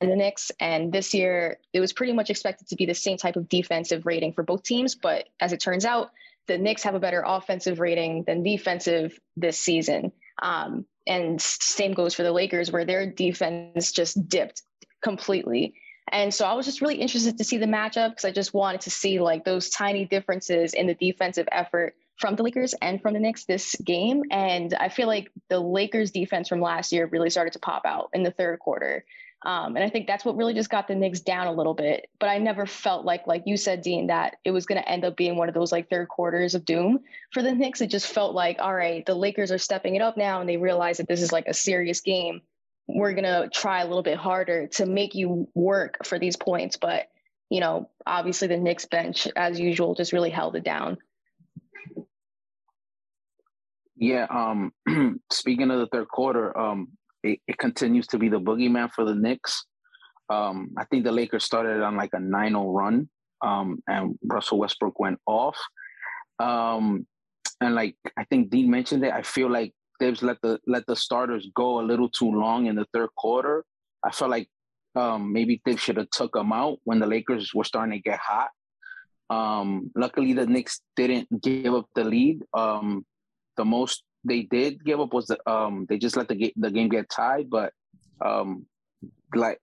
than 0.00 0.10
the 0.10 0.16
Knicks. 0.16 0.50
And 0.60 0.92
this 0.92 1.14
year, 1.14 1.58
it 1.72 1.80
was 1.80 1.92
pretty 1.92 2.12
much 2.12 2.30
expected 2.30 2.68
to 2.68 2.76
be 2.76 2.86
the 2.86 2.94
same 2.94 3.16
type 3.16 3.36
of 3.36 3.48
defensive 3.48 4.06
rating 4.06 4.32
for 4.32 4.42
both 4.42 4.62
teams. 4.62 4.94
But 4.94 5.28
as 5.40 5.52
it 5.52 5.60
turns 5.60 5.84
out, 5.84 6.10
the 6.46 6.58
Knicks 6.58 6.82
have 6.82 6.94
a 6.94 7.00
better 7.00 7.22
offensive 7.26 7.80
rating 7.80 8.24
than 8.26 8.42
defensive 8.42 9.18
this 9.36 9.58
season. 9.58 10.12
Um, 10.42 10.84
and 11.06 11.40
same 11.40 11.92
goes 11.92 12.14
for 12.14 12.22
the 12.22 12.32
Lakers, 12.32 12.70
where 12.70 12.84
their 12.84 13.10
defense 13.10 13.92
just 13.92 14.28
dipped 14.28 14.62
completely. 15.02 15.74
And 16.10 16.32
so 16.32 16.44
I 16.44 16.54
was 16.54 16.66
just 16.66 16.80
really 16.80 16.96
interested 16.96 17.38
to 17.38 17.44
see 17.44 17.56
the 17.56 17.66
matchup 17.66 18.10
because 18.10 18.24
I 18.24 18.30
just 18.30 18.52
wanted 18.52 18.82
to 18.82 18.90
see 18.90 19.20
like 19.20 19.44
those 19.44 19.70
tiny 19.70 20.04
differences 20.04 20.74
in 20.74 20.86
the 20.86 20.94
defensive 20.94 21.48
effort 21.50 21.94
from 22.18 22.36
the 22.36 22.42
Lakers 22.42 22.74
and 22.80 23.00
from 23.00 23.14
the 23.14 23.20
Knicks 23.20 23.44
this 23.44 23.74
game. 23.76 24.22
And 24.30 24.74
I 24.74 24.88
feel 24.88 25.06
like 25.06 25.30
the 25.48 25.58
Lakers 25.58 26.10
defense 26.10 26.48
from 26.48 26.60
last 26.60 26.92
year 26.92 27.06
really 27.06 27.30
started 27.30 27.54
to 27.54 27.58
pop 27.58 27.82
out 27.84 28.10
in 28.12 28.22
the 28.22 28.30
third 28.30 28.58
quarter. 28.58 29.04
Um, 29.44 29.76
and 29.76 29.84
I 29.84 29.90
think 29.90 30.06
that's 30.06 30.24
what 30.24 30.36
really 30.36 30.54
just 30.54 30.70
got 30.70 30.88
the 30.88 30.94
Knicks 30.94 31.20
down 31.20 31.46
a 31.46 31.52
little 31.52 31.74
bit. 31.74 32.08
But 32.18 32.30
I 32.30 32.38
never 32.38 32.64
felt 32.64 33.04
like, 33.04 33.26
like 33.26 33.42
you 33.44 33.58
said, 33.58 33.82
Dean, 33.82 34.06
that 34.06 34.36
it 34.42 34.52
was 34.52 34.64
going 34.64 34.80
to 34.80 34.88
end 34.88 35.04
up 35.04 35.16
being 35.16 35.36
one 35.36 35.48
of 35.48 35.54
those 35.54 35.70
like 35.70 35.90
third 35.90 36.08
quarters 36.08 36.54
of 36.54 36.64
doom 36.64 37.00
for 37.30 37.42
the 37.42 37.52
Knicks. 37.52 37.82
It 37.82 37.88
just 37.88 38.06
felt 38.06 38.34
like, 38.34 38.56
all 38.58 38.74
right, 38.74 39.04
the 39.04 39.14
Lakers 39.14 39.52
are 39.52 39.58
stepping 39.58 39.96
it 39.96 40.02
up 40.02 40.16
now, 40.16 40.40
and 40.40 40.48
they 40.48 40.56
realize 40.56 40.96
that 40.96 41.08
this 41.08 41.20
is 41.20 41.30
like 41.30 41.46
a 41.46 41.54
serious 41.54 42.00
game. 42.00 42.40
We're 42.86 43.12
going 43.12 43.24
to 43.24 43.50
try 43.52 43.82
a 43.82 43.86
little 43.86 44.02
bit 44.02 44.16
harder 44.16 44.66
to 44.68 44.86
make 44.86 45.14
you 45.14 45.48
work 45.54 45.98
for 46.04 46.18
these 46.18 46.36
points. 46.36 46.78
But, 46.78 47.08
you 47.50 47.60
know, 47.60 47.90
obviously 48.06 48.48
the 48.48 48.56
Knicks 48.56 48.86
bench, 48.86 49.28
as 49.36 49.60
usual, 49.60 49.94
just 49.94 50.14
really 50.14 50.30
held 50.30 50.56
it 50.56 50.64
down. 50.64 50.96
Yeah. 53.96 54.26
Um, 54.30 54.72
speaking 55.30 55.70
of 55.70 55.80
the 55.80 55.86
third 55.86 56.08
quarter, 56.08 56.56
um, 56.58 56.88
it, 57.24 57.40
it 57.48 57.58
continues 57.58 58.06
to 58.08 58.18
be 58.18 58.28
the 58.28 58.40
boogeyman 58.40 58.90
for 58.92 59.04
the 59.04 59.14
Knicks. 59.14 59.64
Um, 60.30 60.70
I 60.78 60.84
think 60.84 61.04
the 61.04 61.12
Lakers 61.12 61.44
started 61.44 61.82
on 61.82 61.96
like 61.96 62.10
a 62.14 62.18
9-0 62.18 62.74
run, 62.74 63.08
um, 63.42 63.82
and 63.88 64.18
Russell 64.24 64.58
Westbrook 64.58 64.98
went 65.00 65.18
off. 65.26 65.58
Um, 66.38 67.06
and 67.60 67.74
like 67.74 67.96
I 68.16 68.24
think 68.24 68.50
Dean 68.50 68.70
mentioned 68.70 69.04
it, 69.04 69.12
I 69.12 69.22
feel 69.22 69.50
like 69.50 69.72
they've 70.00 70.20
let 70.22 70.38
the 70.42 70.58
let 70.66 70.84
the 70.86 70.96
starters 70.96 71.48
go 71.54 71.80
a 71.80 71.84
little 71.84 72.08
too 72.08 72.30
long 72.30 72.66
in 72.66 72.76
the 72.76 72.86
third 72.92 73.10
quarter. 73.16 73.64
I 74.04 74.10
felt 74.10 74.30
like 74.30 74.48
um, 74.96 75.32
maybe 75.32 75.60
they 75.64 75.76
should 75.76 75.96
have 75.96 76.10
took 76.10 76.32
them 76.32 76.52
out 76.52 76.78
when 76.84 77.00
the 77.00 77.06
Lakers 77.06 77.52
were 77.54 77.64
starting 77.64 77.92
to 77.92 78.10
get 78.10 78.18
hot. 78.18 78.48
Um, 79.30 79.90
luckily, 79.96 80.32
the 80.32 80.46
Knicks 80.46 80.80
didn't 80.96 81.28
give 81.42 81.74
up 81.74 81.86
the 81.94 82.04
lead. 82.04 82.42
Um, 82.52 83.06
the 83.56 83.64
most 83.64 84.02
they 84.24 84.42
did 84.42 84.84
give 84.84 85.00
up 85.00 85.12
was 85.12 85.26
the, 85.26 85.50
um 85.50 85.86
they 85.88 85.98
just 85.98 86.16
let 86.16 86.28
the 86.28 86.34
game 86.34 86.52
the 86.56 86.70
game 86.70 86.88
get 86.88 87.08
tied, 87.08 87.50
but 87.50 87.72
um 88.24 88.66
like 89.34 89.58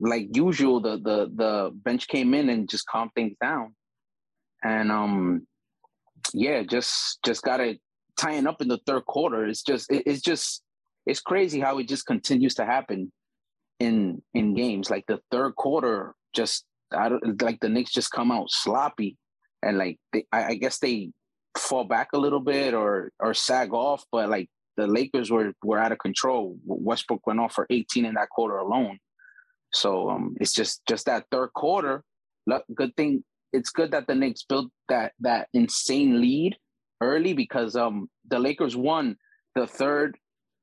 like 0.00 0.34
usual 0.34 0.80
the 0.80 0.96
the 0.98 1.30
the 1.34 1.70
bench 1.74 2.08
came 2.08 2.34
in 2.34 2.48
and 2.48 2.68
just 2.68 2.86
calmed 2.86 3.10
things 3.14 3.36
down, 3.40 3.74
and 4.62 4.90
um 4.90 5.46
yeah 6.32 6.62
just 6.62 7.18
just 7.24 7.42
got 7.42 7.60
it 7.60 7.80
tying 8.16 8.46
up 8.46 8.60
in 8.60 8.68
the 8.68 8.80
third 8.86 9.06
quarter. 9.06 9.46
It's 9.46 9.62
just 9.62 9.90
it, 9.90 10.02
it's 10.06 10.22
just 10.22 10.62
it's 11.06 11.20
crazy 11.20 11.60
how 11.60 11.78
it 11.78 11.88
just 11.88 12.06
continues 12.06 12.54
to 12.56 12.66
happen 12.66 13.12
in 13.78 14.22
in 14.34 14.54
games. 14.54 14.90
Like 14.90 15.04
the 15.06 15.20
third 15.30 15.56
quarter, 15.56 16.14
just 16.34 16.64
I 16.92 17.08
don't 17.08 17.42
like 17.42 17.60
the 17.60 17.68
Knicks 17.68 17.92
just 17.92 18.10
come 18.10 18.30
out 18.30 18.50
sloppy, 18.50 19.16
and 19.62 19.78
like 19.78 19.98
they, 20.12 20.26
I, 20.32 20.44
I 20.44 20.54
guess 20.54 20.78
they 20.78 21.10
fall 21.60 21.84
back 21.84 22.08
a 22.12 22.18
little 22.18 22.40
bit 22.40 22.74
or 22.74 23.12
or 23.20 23.34
sag 23.34 23.72
off, 23.72 24.04
but 24.10 24.28
like 24.28 24.48
the 24.76 24.86
Lakers 24.86 25.30
were 25.30 25.52
were 25.62 25.78
out 25.78 25.92
of 25.92 25.98
control. 25.98 26.56
Westbrook 26.64 27.26
went 27.26 27.40
off 27.40 27.52
for 27.52 27.66
18 27.70 28.04
in 28.04 28.14
that 28.14 28.30
quarter 28.30 28.58
alone. 28.58 28.98
So 29.72 30.10
um, 30.10 30.36
it's 30.40 30.52
just 30.52 30.82
just 30.86 31.06
that 31.06 31.26
third 31.30 31.52
quarter. 31.52 32.02
Good 32.74 32.96
thing 32.96 33.22
it's 33.52 33.70
good 33.70 33.90
that 33.92 34.06
the 34.06 34.14
Knicks 34.14 34.42
built 34.42 34.70
that 34.88 35.12
that 35.20 35.48
insane 35.52 36.20
lead 36.20 36.56
early 37.00 37.32
because 37.32 37.76
um 37.76 38.08
the 38.28 38.38
Lakers 38.38 38.76
won 38.76 39.16
the 39.54 39.66
third 39.66 40.16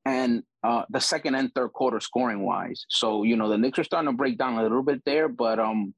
and 0.04 0.42
uh 0.64 0.84
the 0.90 1.00
second 1.00 1.34
and 1.34 1.52
third 1.54 1.72
quarter 1.72 2.00
scoring 2.00 2.44
wise. 2.44 2.86
So 2.88 3.22
you 3.22 3.36
know 3.36 3.48
the 3.48 3.58
Knicks 3.58 3.78
are 3.78 3.84
starting 3.84 4.10
to 4.10 4.16
break 4.16 4.38
down 4.38 4.58
a 4.58 4.62
little 4.62 4.82
bit 4.82 5.02
there, 5.04 5.28
but 5.28 5.58
um 5.58 5.94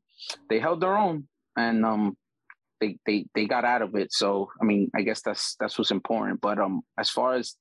they 0.48 0.58
held 0.58 0.80
their 0.80 0.96
own 0.96 1.28
and 1.56 1.84
um 1.84 2.16
they 2.80 2.98
they 3.06 3.26
they 3.34 3.46
got 3.46 3.64
out 3.64 3.82
of 3.82 3.94
it. 3.94 4.12
So 4.12 4.50
I 4.60 4.64
mean 4.64 4.90
I 4.94 5.02
guess 5.02 5.22
that's 5.22 5.56
that's 5.60 5.78
what's 5.78 5.90
important. 5.90 6.40
But 6.40 6.58
um 6.58 6.82
as 6.98 7.10
far 7.10 7.34
as 7.34 7.54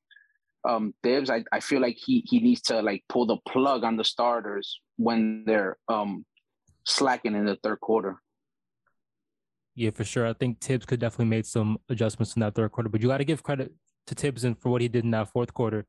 um 0.68 0.94
Thibs, 1.04 1.30
I, 1.30 1.44
I 1.52 1.60
feel 1.60 1.82
like 1.82 1.98
he 1.98 2.24
he 2.28 2.40
needs 2.40 2.62
to 2.64 2.82
like 2.82 3.04
pull 3.10 3.26
the 3.26 3.38
plug 3.48 3.84
on 3.84 3.98
the 3.98 4.04
starters 4.04 4.80
when 4.98 5.44
they're 5.46 5.78
um 5.88 6.26
slacking 6.86 7.36
in 7.36 7.46
the 7.46 7.58
third 7.64 7.80
quarter. 7.80 8.22
Yeah, 9.76 9.92
for 9.92 10.04
sure. 10.04 10.28
I 10.28 10.34
think 10.34 10.60
Thibs 10.60 10.86
could 10.86 11.00
definitely 11.00 11.26
made 11.26 11.46
some 11.46 11.78
adjustments 11.88 12.36
in 12.36 12.42
that 12.42 12.56
third 12.56 12.72
quarter, 12.72 12.90
but 12.90 13.02
you 13.02 13.08
got 13.08 13.20
to 13.20 13.24
give 13.24 13.44
credit 13.44 13.72
to 14.08 14.16
Thibs 14.16 14.44
and 14.44 14.60
for 14.60 14.70
what 14.70 14.82
he 14.82 14.88
did 14.88 15.06
in 15.06 15.12
that 15.12 15.30
fourth 15.30 15.54
quarter, 15.54 15.86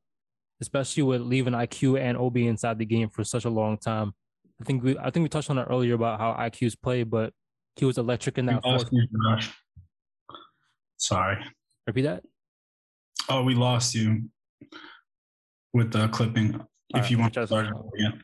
especially 0.61 1.03
with 1.03 1.23
leaving 1.23 1.55
IQ 1.55 1.99
and 1.99 2.17
Obi 2.17 2.47
inside 2.47 2.79
the 2.79 2.85
game 2.85 3.09
for 3.09 3.25
such 3.25 3.45
a 3.45 3.51
long 3.51 3.79
time. 3.79 4.13
I 4.61 4.65
think 4.65 4.85
we 4.85 4.97
I 4.99 5.11
think 5.11 5.25
we 5.25 5.29
touched 5.29 5.51
on 5.51 5.59
it 5.59 5.67
earlier 5.69 5.95
about 5.95 6.21
how 6.21 6.35
IQ's 6.35 6.77
play, 6.77 7.03
but 7.03 7.33
he 7.77 7.85
was 7.85 7.99
electric 7.99 8.39
in 8.39 8.47
that 8.47 8.63
fourth. 8.63 8.89
You, 8.93 9.07
Sorry. 10.97 11.39
Repeat 11.87 12.03
that. 12.03 12.23
Oh, 13.29 13.43
we 13.43 13.55
lost 13.55 13.95
you 13.95 14.25
with 15.73 15.93
the 15.93 16.09
clipping. 16.09 16.55
All 16.57 16.67
if 16.95 17.03
right, 17.03 17.11
you 17.11 17.19
want 17.19 17.35
to 17.35 17.47
start 17.47 17.67
again. 17.67 18.23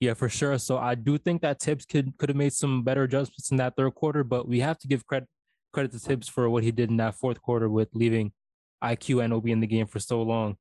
Yeah, 0.00 0.14
for 0.14 0.28
sure. 0.28 0.58
So 0.58 0.78
I 0.78 0.94
do 0.94 1.18
think 1.18 1.42
that 1.42 1.60
Thibs 1.60 1.84
could 1.84 2.16
could 2.18 2.28
have 2.28 2.36
made 2.36 2.52
some 2.52 2.82
better 2.82 3.02
adjustments 3.02 3.50
in 3.50 3.56
that 3.58 3.74
third 3.76 3.94
quarter, 3.94 4.24
but 4.24 4.46
we 4.46 4.60
have 4.60 4.78
to 4.78 4.88
give 4.88 5.06
credit 5.06 5.28
credit 5.72 5.92
to 5.92 5.98
Thibs 5.98 6.28
for 6.28 6.48
what 6.48 6.62
he 6.62 6.70
did 6.70 6.90
in 6.90 6.96
that 6.98 7.14
fourth 7.14 7.40
quarter 7.42 7.68
with 7.68 7.88
leaving 7.92 8.32
IQ 8.82 9.24
and 9.24 9.32
Obi 9.32 9.52
in 9.52 9.60
the 9.60 9.66
game 9.66 9.86
for 9.86 9.98
so 9.98 10.22
long. 10.22 10.56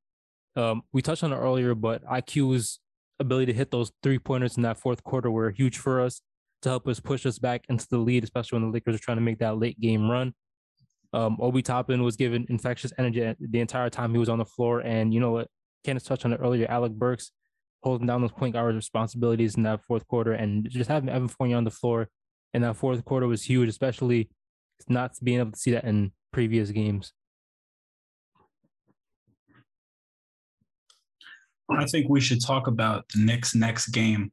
Um, 0.55 0.83
we 0.93 1.01
touched 1.01 1.23
on 1.23 1.33
it 1.33 1.37
earlier, 1.37 1.75
but 1.75 2.03
IQ's 2.05 2.79
ability 3.19 3.47
to 3.47 3.57
hit 3.57 3.71
those 3.71 3.91
three 4.01 4.19
pointers 4.19 4.57
in 4.57 4.63
that 4.63 4.77
fourth 4.77 5.03
quarter 5.03 5.29
were 5.29 5.51
huge 5.51 5.77
for 5.77 6.01
us 6.01 6.21
to 6.65 6.69
help 6.69 6.87
us 6.87 6.99
push 6.99 7.27
us 7.27 7.37
back 7.37 7.63
into 7.69 7.87
the 7.89 7.97
lead, 7.99 8.23
especially 8.23 8.57
when 8.57 8.69
the 8.69 8.73
Lakers 8.73 8.95
are 8.95 8.99
trying 8.99 9.17
to 9.17 9.21
make 9.21 9.37
that 9.37 9.59
late 9.59 9.79
game 9.79 10.09
run. 10.09 10.33
Um, 11.13 11.37
Obi 11.39 11.61
Toppin 11.61 12.01
was 12.01 12.15
given 12.15 12.47
infectious 12.49 12.91
energy 12.97 13.35
the 13.39 13.59
entire 13.59 13.91
time 13.91 14.11
he 14.11 14.17
was 14.17 14.29
on 14.29 14.39
the 14.39 14.45
floor, 14.45 14.79
and 14.79 15.13
you 15.13 15.19
know 15.19 15.31
what? 15.31 15.47
Candace 15.85 16.03
touched 16.03 16.25
on 16.25 16.33
it 16.33 16.39
earlier. 16.41 16.65
Alec 16.67 16.91
Burks 16.93 17.31
holding 17.83 18.07
down 18.07 18.21
those 18.21 18.31
point 18.31 18.53
guard 18.53 18.73
responsibilities 18.73 19.55
in 19.55 19.63
that 19.63 19.83
fourth 19.83 20.07
quarter 20.07 20.33
and 20.33 20.67
just 20.71 20.89
having 20.89 21.07
Evan 21.07 21.27
Fournier 21.27 21.55
on 21.55 21.65
the 21.65 21.69
floor 21.69 22.09
in 22.55 22.63
that 22.63 22.75
fourth 22.75 23.05
quarter 23.05 23.27
was 23.27 23.43
huge, 23.43 23.69
especially 23.69 24.27
not 24.89 25.11
being 25.23 25.39
able 25.39 25.51
to 25.51 25.59
see 25.59 25.71
that 25.71 25.83
in 25.83 26.11
previous 26.33 26.71
games. 26.71 27.13
I 31.69 31.85
think 31.85 32.07
we 32.09 32.21
should 32.21 32.43
talk 32.43 32.65
about 32.65 33.07
the 33.09 33.19
Knicks' 33.23 33.53
next 33.53 33.89
game 33.89 34.31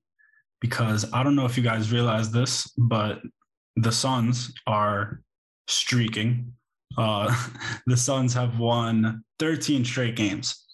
because 0.62 1.04
I 1.12 1.22
don't 1.22 1.34
know 1.34 1.44
if 1.44 1.58
you 1.58 1.62
guys 1.62 1.92
realize 1.92 2.30
this, 2.30 2.72
but 2.78 3.20
the 3.76 3.92
Suns 3.92 4.54
are 4.66 5.20
streaking. 5.66 6.54
Uh, 6.96 7.34
the 7.86 7.96
Suns 7.96 8.32
have 8.32 8.58
won 8.58 9.24
13 9.40 9.84
straight 9.84 10.16
games. 10.16 10.64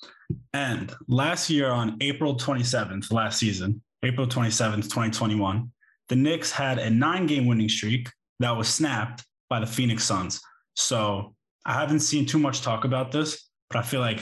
And 0.53 0.95
last 1.09 1.49
year 1.49 1.71
on 1.71 1.97
April 2.03 2.37
27th, 2.37 3.11
last 3.11 3.39
season, 3.41 3.83
April 4.05 4.27
27th, 4.27 4.85
2021, 4.85 5.73
the 6.11 6.17
Knicks 6.17 6.53
had 6.53 6.79
a 6.79 6.91
nine 6.91 7.27
game 7.27 7.47
winning 7.47 7.69
streak 7.71 8.11
that 8.41 8.57
was 8.57 8.69
snapped 8.69 9.25
by 9.49 9.59
the 9.59 9.67
Phoenix 9.67 10.05
Suns. 10.05 10.41
So 10.77 11.35
I 11.65 11.73
haven't 11.73 12.01
seen 12.01 12.27
too 12.27 12.39
much 12.39 12.61
talk 12.61 12.85
about 12.85 13.11
this, 13.11 13.49
but 13.71 13.79
I 13.79 13.83
feel 13.83 14.01
like 14.01 14.21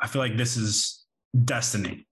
I 0.00 0.06
feel 0.06 0.20
like 0.20 0.36
this 0.36 0.56
is 0.56 1.04
destiny. 1.44 2.05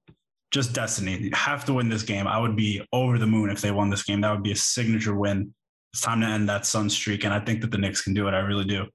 Just 0.54 0.72
destiny. 0.72 1.18
You 1.18 1.30
have 1.34 1.64
to 1.64 1.74
win 1.74 1.88
this 1.88 2.04
game. 2.04 2.28
I 2.28 2.38
would 2.38 2.54
be 2.54 2.80
over 2.92 3.18
the 3.18 3.26
moon 3.26 3.50
if 3.50 3.60
they 3.60 3.72
won 3.72 3.90
this 3.90 4.04
game. 4.04 4.20
That 4.20 4.30
would 4.30 4.44
be 4.44 4.52
a 4.52 4.56
signature 4.56 5.16
win. 5.16 5.52
It's 5.92 6.00
time 6.00 6.20
to 6.20 6.28
end 6.28 6.48
that 6.48 6.64
Sun 6.64 6.90
streak. 6.90 7.24
And 7.24 7.34
I 7.34 7.40
think 7.40 7.60
that 7.62 7.72
the 7.72 7.78
Knicks 7.78 8.02
can 8.02 8.14
do 8.14 8.28
it. 8.28 8.34
I 8.34 8.38
really 8.38 8.64
do. 8.64 8.86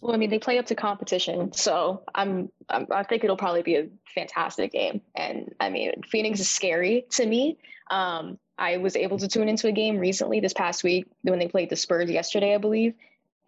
Well, 0.00 0.14
I 0.14 0.16
mean, 0.16 0.30
they 0.30 0.38
play 0.38 0.60
up 0.60 0.66
to 0.66 0.76
competition, 0.76 1.52
so 1.52 2.04
I'm, 2.14 2.52
I'm, 2.68 2.86
i 2.92 3.02
think 3.02 3.24
it'll 3.24 3.36
probably 3.36 3.62
be 3.62 3.74
a 3.74 3.88
fantastic 4.14 4.70
game. 4.70 5.00
And 5.16 5.52
I 5.58 5.70
mean, 5.70 6.02
Phoenix 6.08 6.38
is 6.38 6.48
scary 6.48 7.06
to 7.10 7.26
me. 7.26 7.58
Um, 7.90 8.38
I 8.56 8.76
was 8.76 8.94
able 8.94 9.18
to 9.18 9.26
tune 9.26 9.48
into 9.48 9.66
a 9.66 9.72
game 9.72 9.98
recently 9.98 10.38
this 10.38 10.52
past 10.52 10.84
week 10.84 11.06
when 11.22 11.40
they 11.40 11.48
played 11.48 11.68
the 11.68 11.74
Spurs 11.74 12.08
yesterday, 12.08 12.54
I 12.54 12.58
believe. 12.58 12.94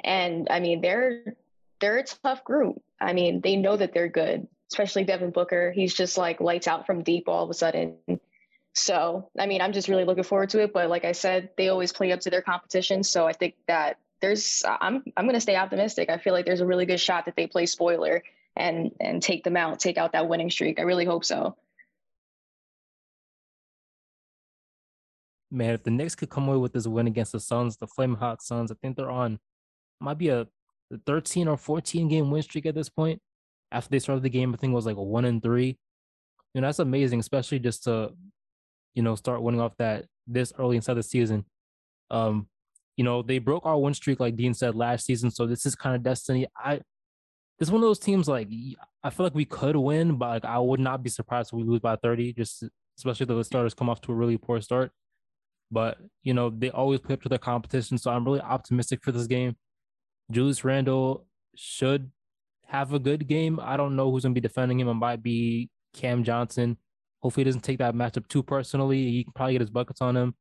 And 0.03 0.49
I 0.51 0.59
mean, 0.59 0.81
they're 0.81 1.37
they're 1.79 1.99
a 1.99 2.05
tough 2.05 2.43
group. 2.43 2.83
I 3.01 3.13
mean, 3.13 3.43
they 3.43 3.55
know 3.55 3.77
that 3.77 3.95
they're 3.95 4.09
good, 4.09 4.49
especially 4.73 5.05
Devin 5.05 5.31
Booker. 5.31 5.73
He's 5.73 5.95
just 5.95 6.17
like 6.17 6.41
lights 6.41 6.69
out 6.69 6.87
from 6.87 7.03
deep 7.03 7.29
all 7.29 7.45
of 7.45 7.51
a 7.51 7.55
sudden. 7.55 7.97
So, 8.73 9.29
I 9.39 9.47
mean, 9.47 9.61
I'm 9.61 9.73
just 9.73 9.89
really 9.89 10.05
looking 10.05 10.25
forward 10.25 10.51
to 10.51 10.63
it. 10.63 10.73
But 10.73 10.89
like 10.89 11.05
I 11.05 11.13
said, 11.13 11.51
they 11.57 11.69
always 11.69 11.93
play 11.93 12.13
up 12.13 12.21
to 12.21 12.31
their 12.31 12.43
competition. 12.43 13.03
So 13.03 13.27
I 13.27 13.33
think 13.33 13.55
that 13.67 13.99
there's 14.21 14.63
I'm 14.67 15.03
I'm 15.17 15.27
gonna 15.27 15.41
stay 15.41 15.57
optimistic. 15.57 16.11
I 16.11 16.19
feel 16.19 16.33
like 16.33 16.47
there's 16.47 16.61
a 16.61 16.67
really 16.67 16.87
good 16.87 17.01
shot 17.01 17.25
that 17.25 17.37
they 17.37 17.47
play 17.47 17.67
spoiler 17.67 18.23
and 18.57 18.93
and 19.01 19.23
take 19.23 19.45
them 19.45 19.57
out, 19.57 19.81
take 19.81 19.99
out 19.99 20.13
that 20.13 20.29
winning 20.29 20.51
streak. 20.51 20.79
I 20.79 20.83
really 20.83 21.05
hope 21.05 21.25
so. 21.25 21.57
Man, 25.51 25.75
if 25.75 25.83
the 25.83 25.91
Knicks 25.91 26.15
could 26.15 26.31
come 26.31 26.49
away 26.49 26.59
with 26.59 26.73
this 26.73 26.87
win 26.87 27.09
against 27.09 27.33
the 27.33 27.41
Suns, 27.41 27.77
the 27.77 27.89
Flame 27.89 28.15
Hot 28.17 28.41
Suns, 28.41 28.71
I 28.71 28.77
think 28.81 28.97
they're 28.97 29.11
on 29.11 29.41
might 30.01 30.19
be 30.19 30.29
a 30.29 30.47
13 31.07 31.49
or 31.49 31.57
14 31.57 32.09
game 32.09 32.31
win 32.31 32.43
streak 32.43 32.67
at 32.67 32.75
this 32.75 32.89
point. 32.89 33.21
After 33.73 33.91
they 33.91 33.99
started 33.99 34.23
the 34.23 34.31
game, 34.31 34.53
I 34.53 34.57
think 34.57 34.73
it 34.73 34.77
was 34.77 34.87
like 34.87 34.97
a 34.97 35.03
one 35.03 35.25
and 35.25 35.43
three. 35.43 35.79
You 36.55 36.61
know, 36.61 36.69
that's 36.69 36.81
amazing, 36.81 37.21
especially 37.21 37.61
just 37.61 37.85
to, 37.85 38.11
you 38.95 39.03
know, 39.03 39.15
start 39.15 39.43
winning 39.43 39.61
off 39.61 39.77
that 39.79 40.07
this 40.27 40.53
early 40.59 40.77
inside 40.77 40.95
the 40.95 41.03
season. 41.03 41.45
Um, 42.11 42.49
you 42.97 43.05
know, 43.05 43.23
they 43.23 43.39
broke 43.39 43.67
our 43.67 43.79
win 43.79 43.95
streak, 43.95 44.21
like 44.21 44.37
Dean 44.37 44.53
said 44.53 44.75
last 44.75 45.07
season. 45.07 45.31
So 45.31 45.47
this 45.47 45.65
is 45.65 45.75
kind 45.75 45.95
of 45.95 46.03
destiny. 46.03 46.47
I 46.57 46.81
this 47.59 47.69
is 47.69 47.73
one 47.73 47.83
of 47.83 47.89
those 47.89 47.99
teams 47.99 48.27
like 48.27 48.49
I 49.05 49.11
feel 49.11 49.25
like 49.25 49.35
we 49.35 49.45
could 49.45 49.77
win, 49.77 50.17
but 50.17 50.29
like 50.29 50.45
I 50.45 50.59
would 50.59 50.81
not 50.81 51.03
be 51.03 51.11
surprised 51.11 51.51
if 51.51 51.57
we 51.57 51.63
lose 51.63 51.81
by 51.81 51.97
30, 51.97 52.33
just 52.33 52.65
especially 52.99 53.27
the 53.27 53.43
starters 53.43 53.75
come 53.75 53.89
off 53.89 54.01
to 54.03 54.13
a 54.13 54.15
really 54.15 54.39
poor 54.39 54.61
start. 54.61 54.93
But 55.71 55.99
you 56.23 56.35
know, 56.35 56.51
they 56.51 56.71
always 56.71 57.01
play 57.01 57.15
up 57.15 57.23
to 57.23 57.29
their 57.29 57.39
competition. 57.39 57.99
So 57.99 58.11
I'm 58.11 58.25
really 58.25 58.41
optimistic 58.41 59.03
for 59.03 59.13
this 59.13 59.27
game. 59.27 59.57
Julius 60.31 60.65
Randle 60.65 61.27
should 61.55 62.11
have 62.71 62.93
a 62.95 62.99
good 62.99 63.27
game. 63.27 63.61
I 63.63 63.77
don't 63.77 63.97
know 63.97 64.11
who's 64.11 64.23
gonna 64.23 64.35
be 64.35 64.41
defending 64.41 64.81
him. 64.81 64.89
It 64.89 64.95
might 64.95 65.23
be 65.23 65.69
Cam 65.95 66.25
Johnson. 66.25 66.77
Hopefully, 67.23 67.45
he 67.45 67.49
doesn't 67.49 67.63
take 67.63 67.79
that 67.79 67.95
matchup 67.95 68.29
too 68.29 68.43
personally. 68.43 69.11
He 69.11 69.25
can 69.25 69.33
probably 69.35 69.55
get 69.55 69.61
his 69.61 69.71
buckets 69.71 70.01
on 70.01 70.17
him 70.17 70.35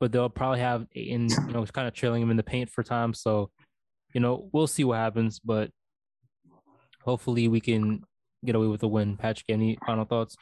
but 0.00 0.12
they'll 0.12 0.28
probably 0.28 0.60
have 0.60 0.86
in 0.94 1.28
you 1.28 1.52
know 1.52 1.64
kind 1.66 1.88
of 1.88 1.94
trailing 1.94 2.22
him 2.22 2.30
in 2.30 2.36
the 2.36 2.42
paint 2.42 2.70
for 2.70 2.82
time. 2.82 3.14
So, 3.14 3.50
you 4.14 4.20
know, 4.20 4.48
we'll 4.52 4.66
see 4.66 4.84
what 4.84 4.98
happens, 4.98 5.40
but 5.40 5.70
hopefully 7.02 7.48
we 7.48 7.60
can 7.60 8.02
get 8.44 8.54
away 8.54 8.66
with 8.66 8.82
a 8.82 8.88
win. 8.88 9.16
Patrick, 9.16 9.46
any 9.48 9.78
final 9.86 10.04
thoughts? 10.04 10.36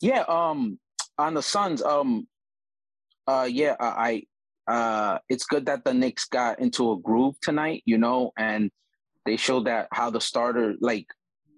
Yeah, 0.00 0.24
um, 0.28 0.78
on 1.18 1.34
the 1.34 1.42
Suns, 1.42 1.82
um, 1.82 2.26
uh, 3.26 3.48
yeah, 3.50 3.76
I, 3.80 4.24
uh, 4.66 5.18
it's 5.28 5.44
good 5.44 5.66
that 5.66 5.84
the 5.84 5.94
Knicks 5.94 6.26
got 6.26 6.58
into 6.58 6.92
a 6.92 6.98
groove 6.98 7.36
tonight, 7.40 7.82
you 7.86 7.98
know, 7.98 8.32
and 8.36 8.70
they 9.26 9.36
showed 9.36 9.66
that 9.66 9.88
how 9.92 10.10
the 10.10 10.20
starter, 10.20 10.74
like, 10.80 11.06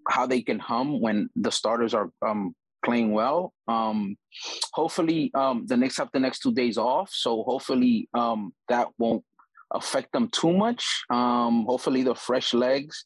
how 0.09 0.27
they 0.27 0.43
can 0.43 0.59
hum 0.59 1.01
when 1.01 1.29
the 1.37 1.53
starters 1.53 1.95
are 1.95 2.11
um 2.27 2.55
playing 2.85 3.13
well. 3.13 3.53
Um, 3.67 4.17
hopefully, 4.73 5.31
um, 5.35 5.65
the 5.67 5.77
Knicks 5.77 5.99
have 5.99 6.11
the 6.13 6.21
next 6.21 6.41
two 6.41 6.53
days 6.53 6.79
off, 6.79 7.11
so 7.13 7.43
hopefully 7.43 8.09
um, 8.15 8.53
that 8.69 8.89
won't 8.99 9.25
affect 9.73 10.13
them 10.13 10.29
too 10.33 10.53
much. 10.53 11.05
Um, 11.11 11.67
hopefully, 11.67 12.03
the 12.03 12.15
fresh 12.15 12.55
legs 12.55 13.05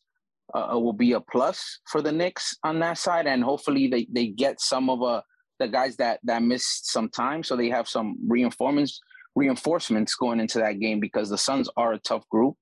uh, 0.55 0.79
will 0.79 0.93
be 0.93 1.13
a 1.13 1.21
plus 1.21 1.81
for 1.91 2.03
the 2.03 2.13
Knicks 2.13 2.57
on 2.65 2.79
that 2.81 2.99
side, 2.99 3.27
and 3.27 3.43
hopefully 3.43 3.89
they, 3.89 4.07
they 4.13 4.29
get 4.29 4.61
some 4.61 4.91
of 4.91 5.03
uh, 5.03 5.23
the 5.59 5.69
guys 5.69 5.97
that 5.97 6.21
that 6.25 6.43
missed 6.43 6.91
some 6.91 7.09
time, 7.09 7.43
so 7.43 7.57
they 7.57 7.69
have 7.69 7.89
some 7.89 8.17
reinforcements 8.27 9.01
reinforcements 9.35 10.15
going 10.15 10.41
into 10.41 10.59
that 10.59 10.79
game 10.79 11.01
because 11.01 11.31
the 11.31 11.39
Suns 11.39 11.69
are 11.79 11.95
a 11.95 11.99
tough 11.99 12.29
group. 12.29 12.55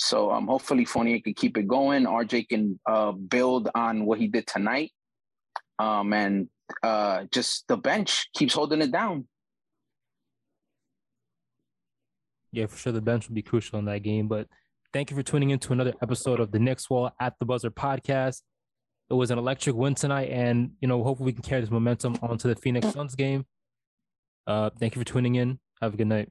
So 0.00 0.30
um, 0.30 0.46
hopefully 0.46 0.86
Fournier 0.86 1.20
can 1.20 1.34
keep 1.34 1.58
it 1.58 1.68
going. 1.68 2.04
RJ 2.04 2.48
can 2.48 2.80
uh, 2.86 3.12
build 3.12 3.68
on 3.74 4.06
what 4.06 4.18
he 4.18 4.28
did 4.28 4.46
tonight, 4.46 4.92
um, 5.78 6.14
and 6.14 6.48
uh, 6.82 7.24
just 7.30 7.68
the 7.68 7.76
bench 7.76 8.28
keeps 8.34 8.54
holding 8.54 8.80
it 8.80 8.92
down. 8.92 9.28
Yeah, 12.50 12.66
for 12.66 12.78
sure. 12.78 12.92
The 12.94 13.02
bench 13.02 13.28
will 13.28 13.34
be 13.34 13.42
crucial 13.42 13.78
in 13.78 13.84
that 13.84 14.02
game. 14.02 14.26
But 14.26 14.48
thank 14.94 15.10
you 15.10 15.16
for 15.16 15.22
tuning 15.22 15.50
in 15.50 15.58
to 15.60 15.72
another 15.74 15.92
episode 16.02 16.40
of 16.40 16.50
the 16.50 16.58
Knicks 16.58 16.88
Wall 16.88 17.10
at 17.20 17.34
the 17.38 17.44
Buzzer 17.44 17.70
podcast. 17.70 18.40
It 19.10 19.14
was 19.14 19.30
an 19.30 19.38
electric 19.38 19.76
win 19.76 19.94
tonight, 19.94 20.30
and 20.30 20.70
you 20.80 20.88
know, 20.88 21.04
hopefully 21.04 21.26
we 21.26 21.32
can 21.34 21.42
carry 21.42 21.60
this 21.60 21.70
momentum 21.70 22.16
onto 22.22 22.48
the 22.48 22.56
Phoenix 22.56 22.90
Suns 22.90 23.14
game. 23.14 23.44
Uh, 24.46 24.70
thank 24.80 24.94
you 24.96 25.00
for 25.00 25.04
tuning 25.04 25.34
in. 25.34 25.60
Have 25.82 25.92
a 25.92 25.96
good 25.98 26.06
night. 26.06 26.30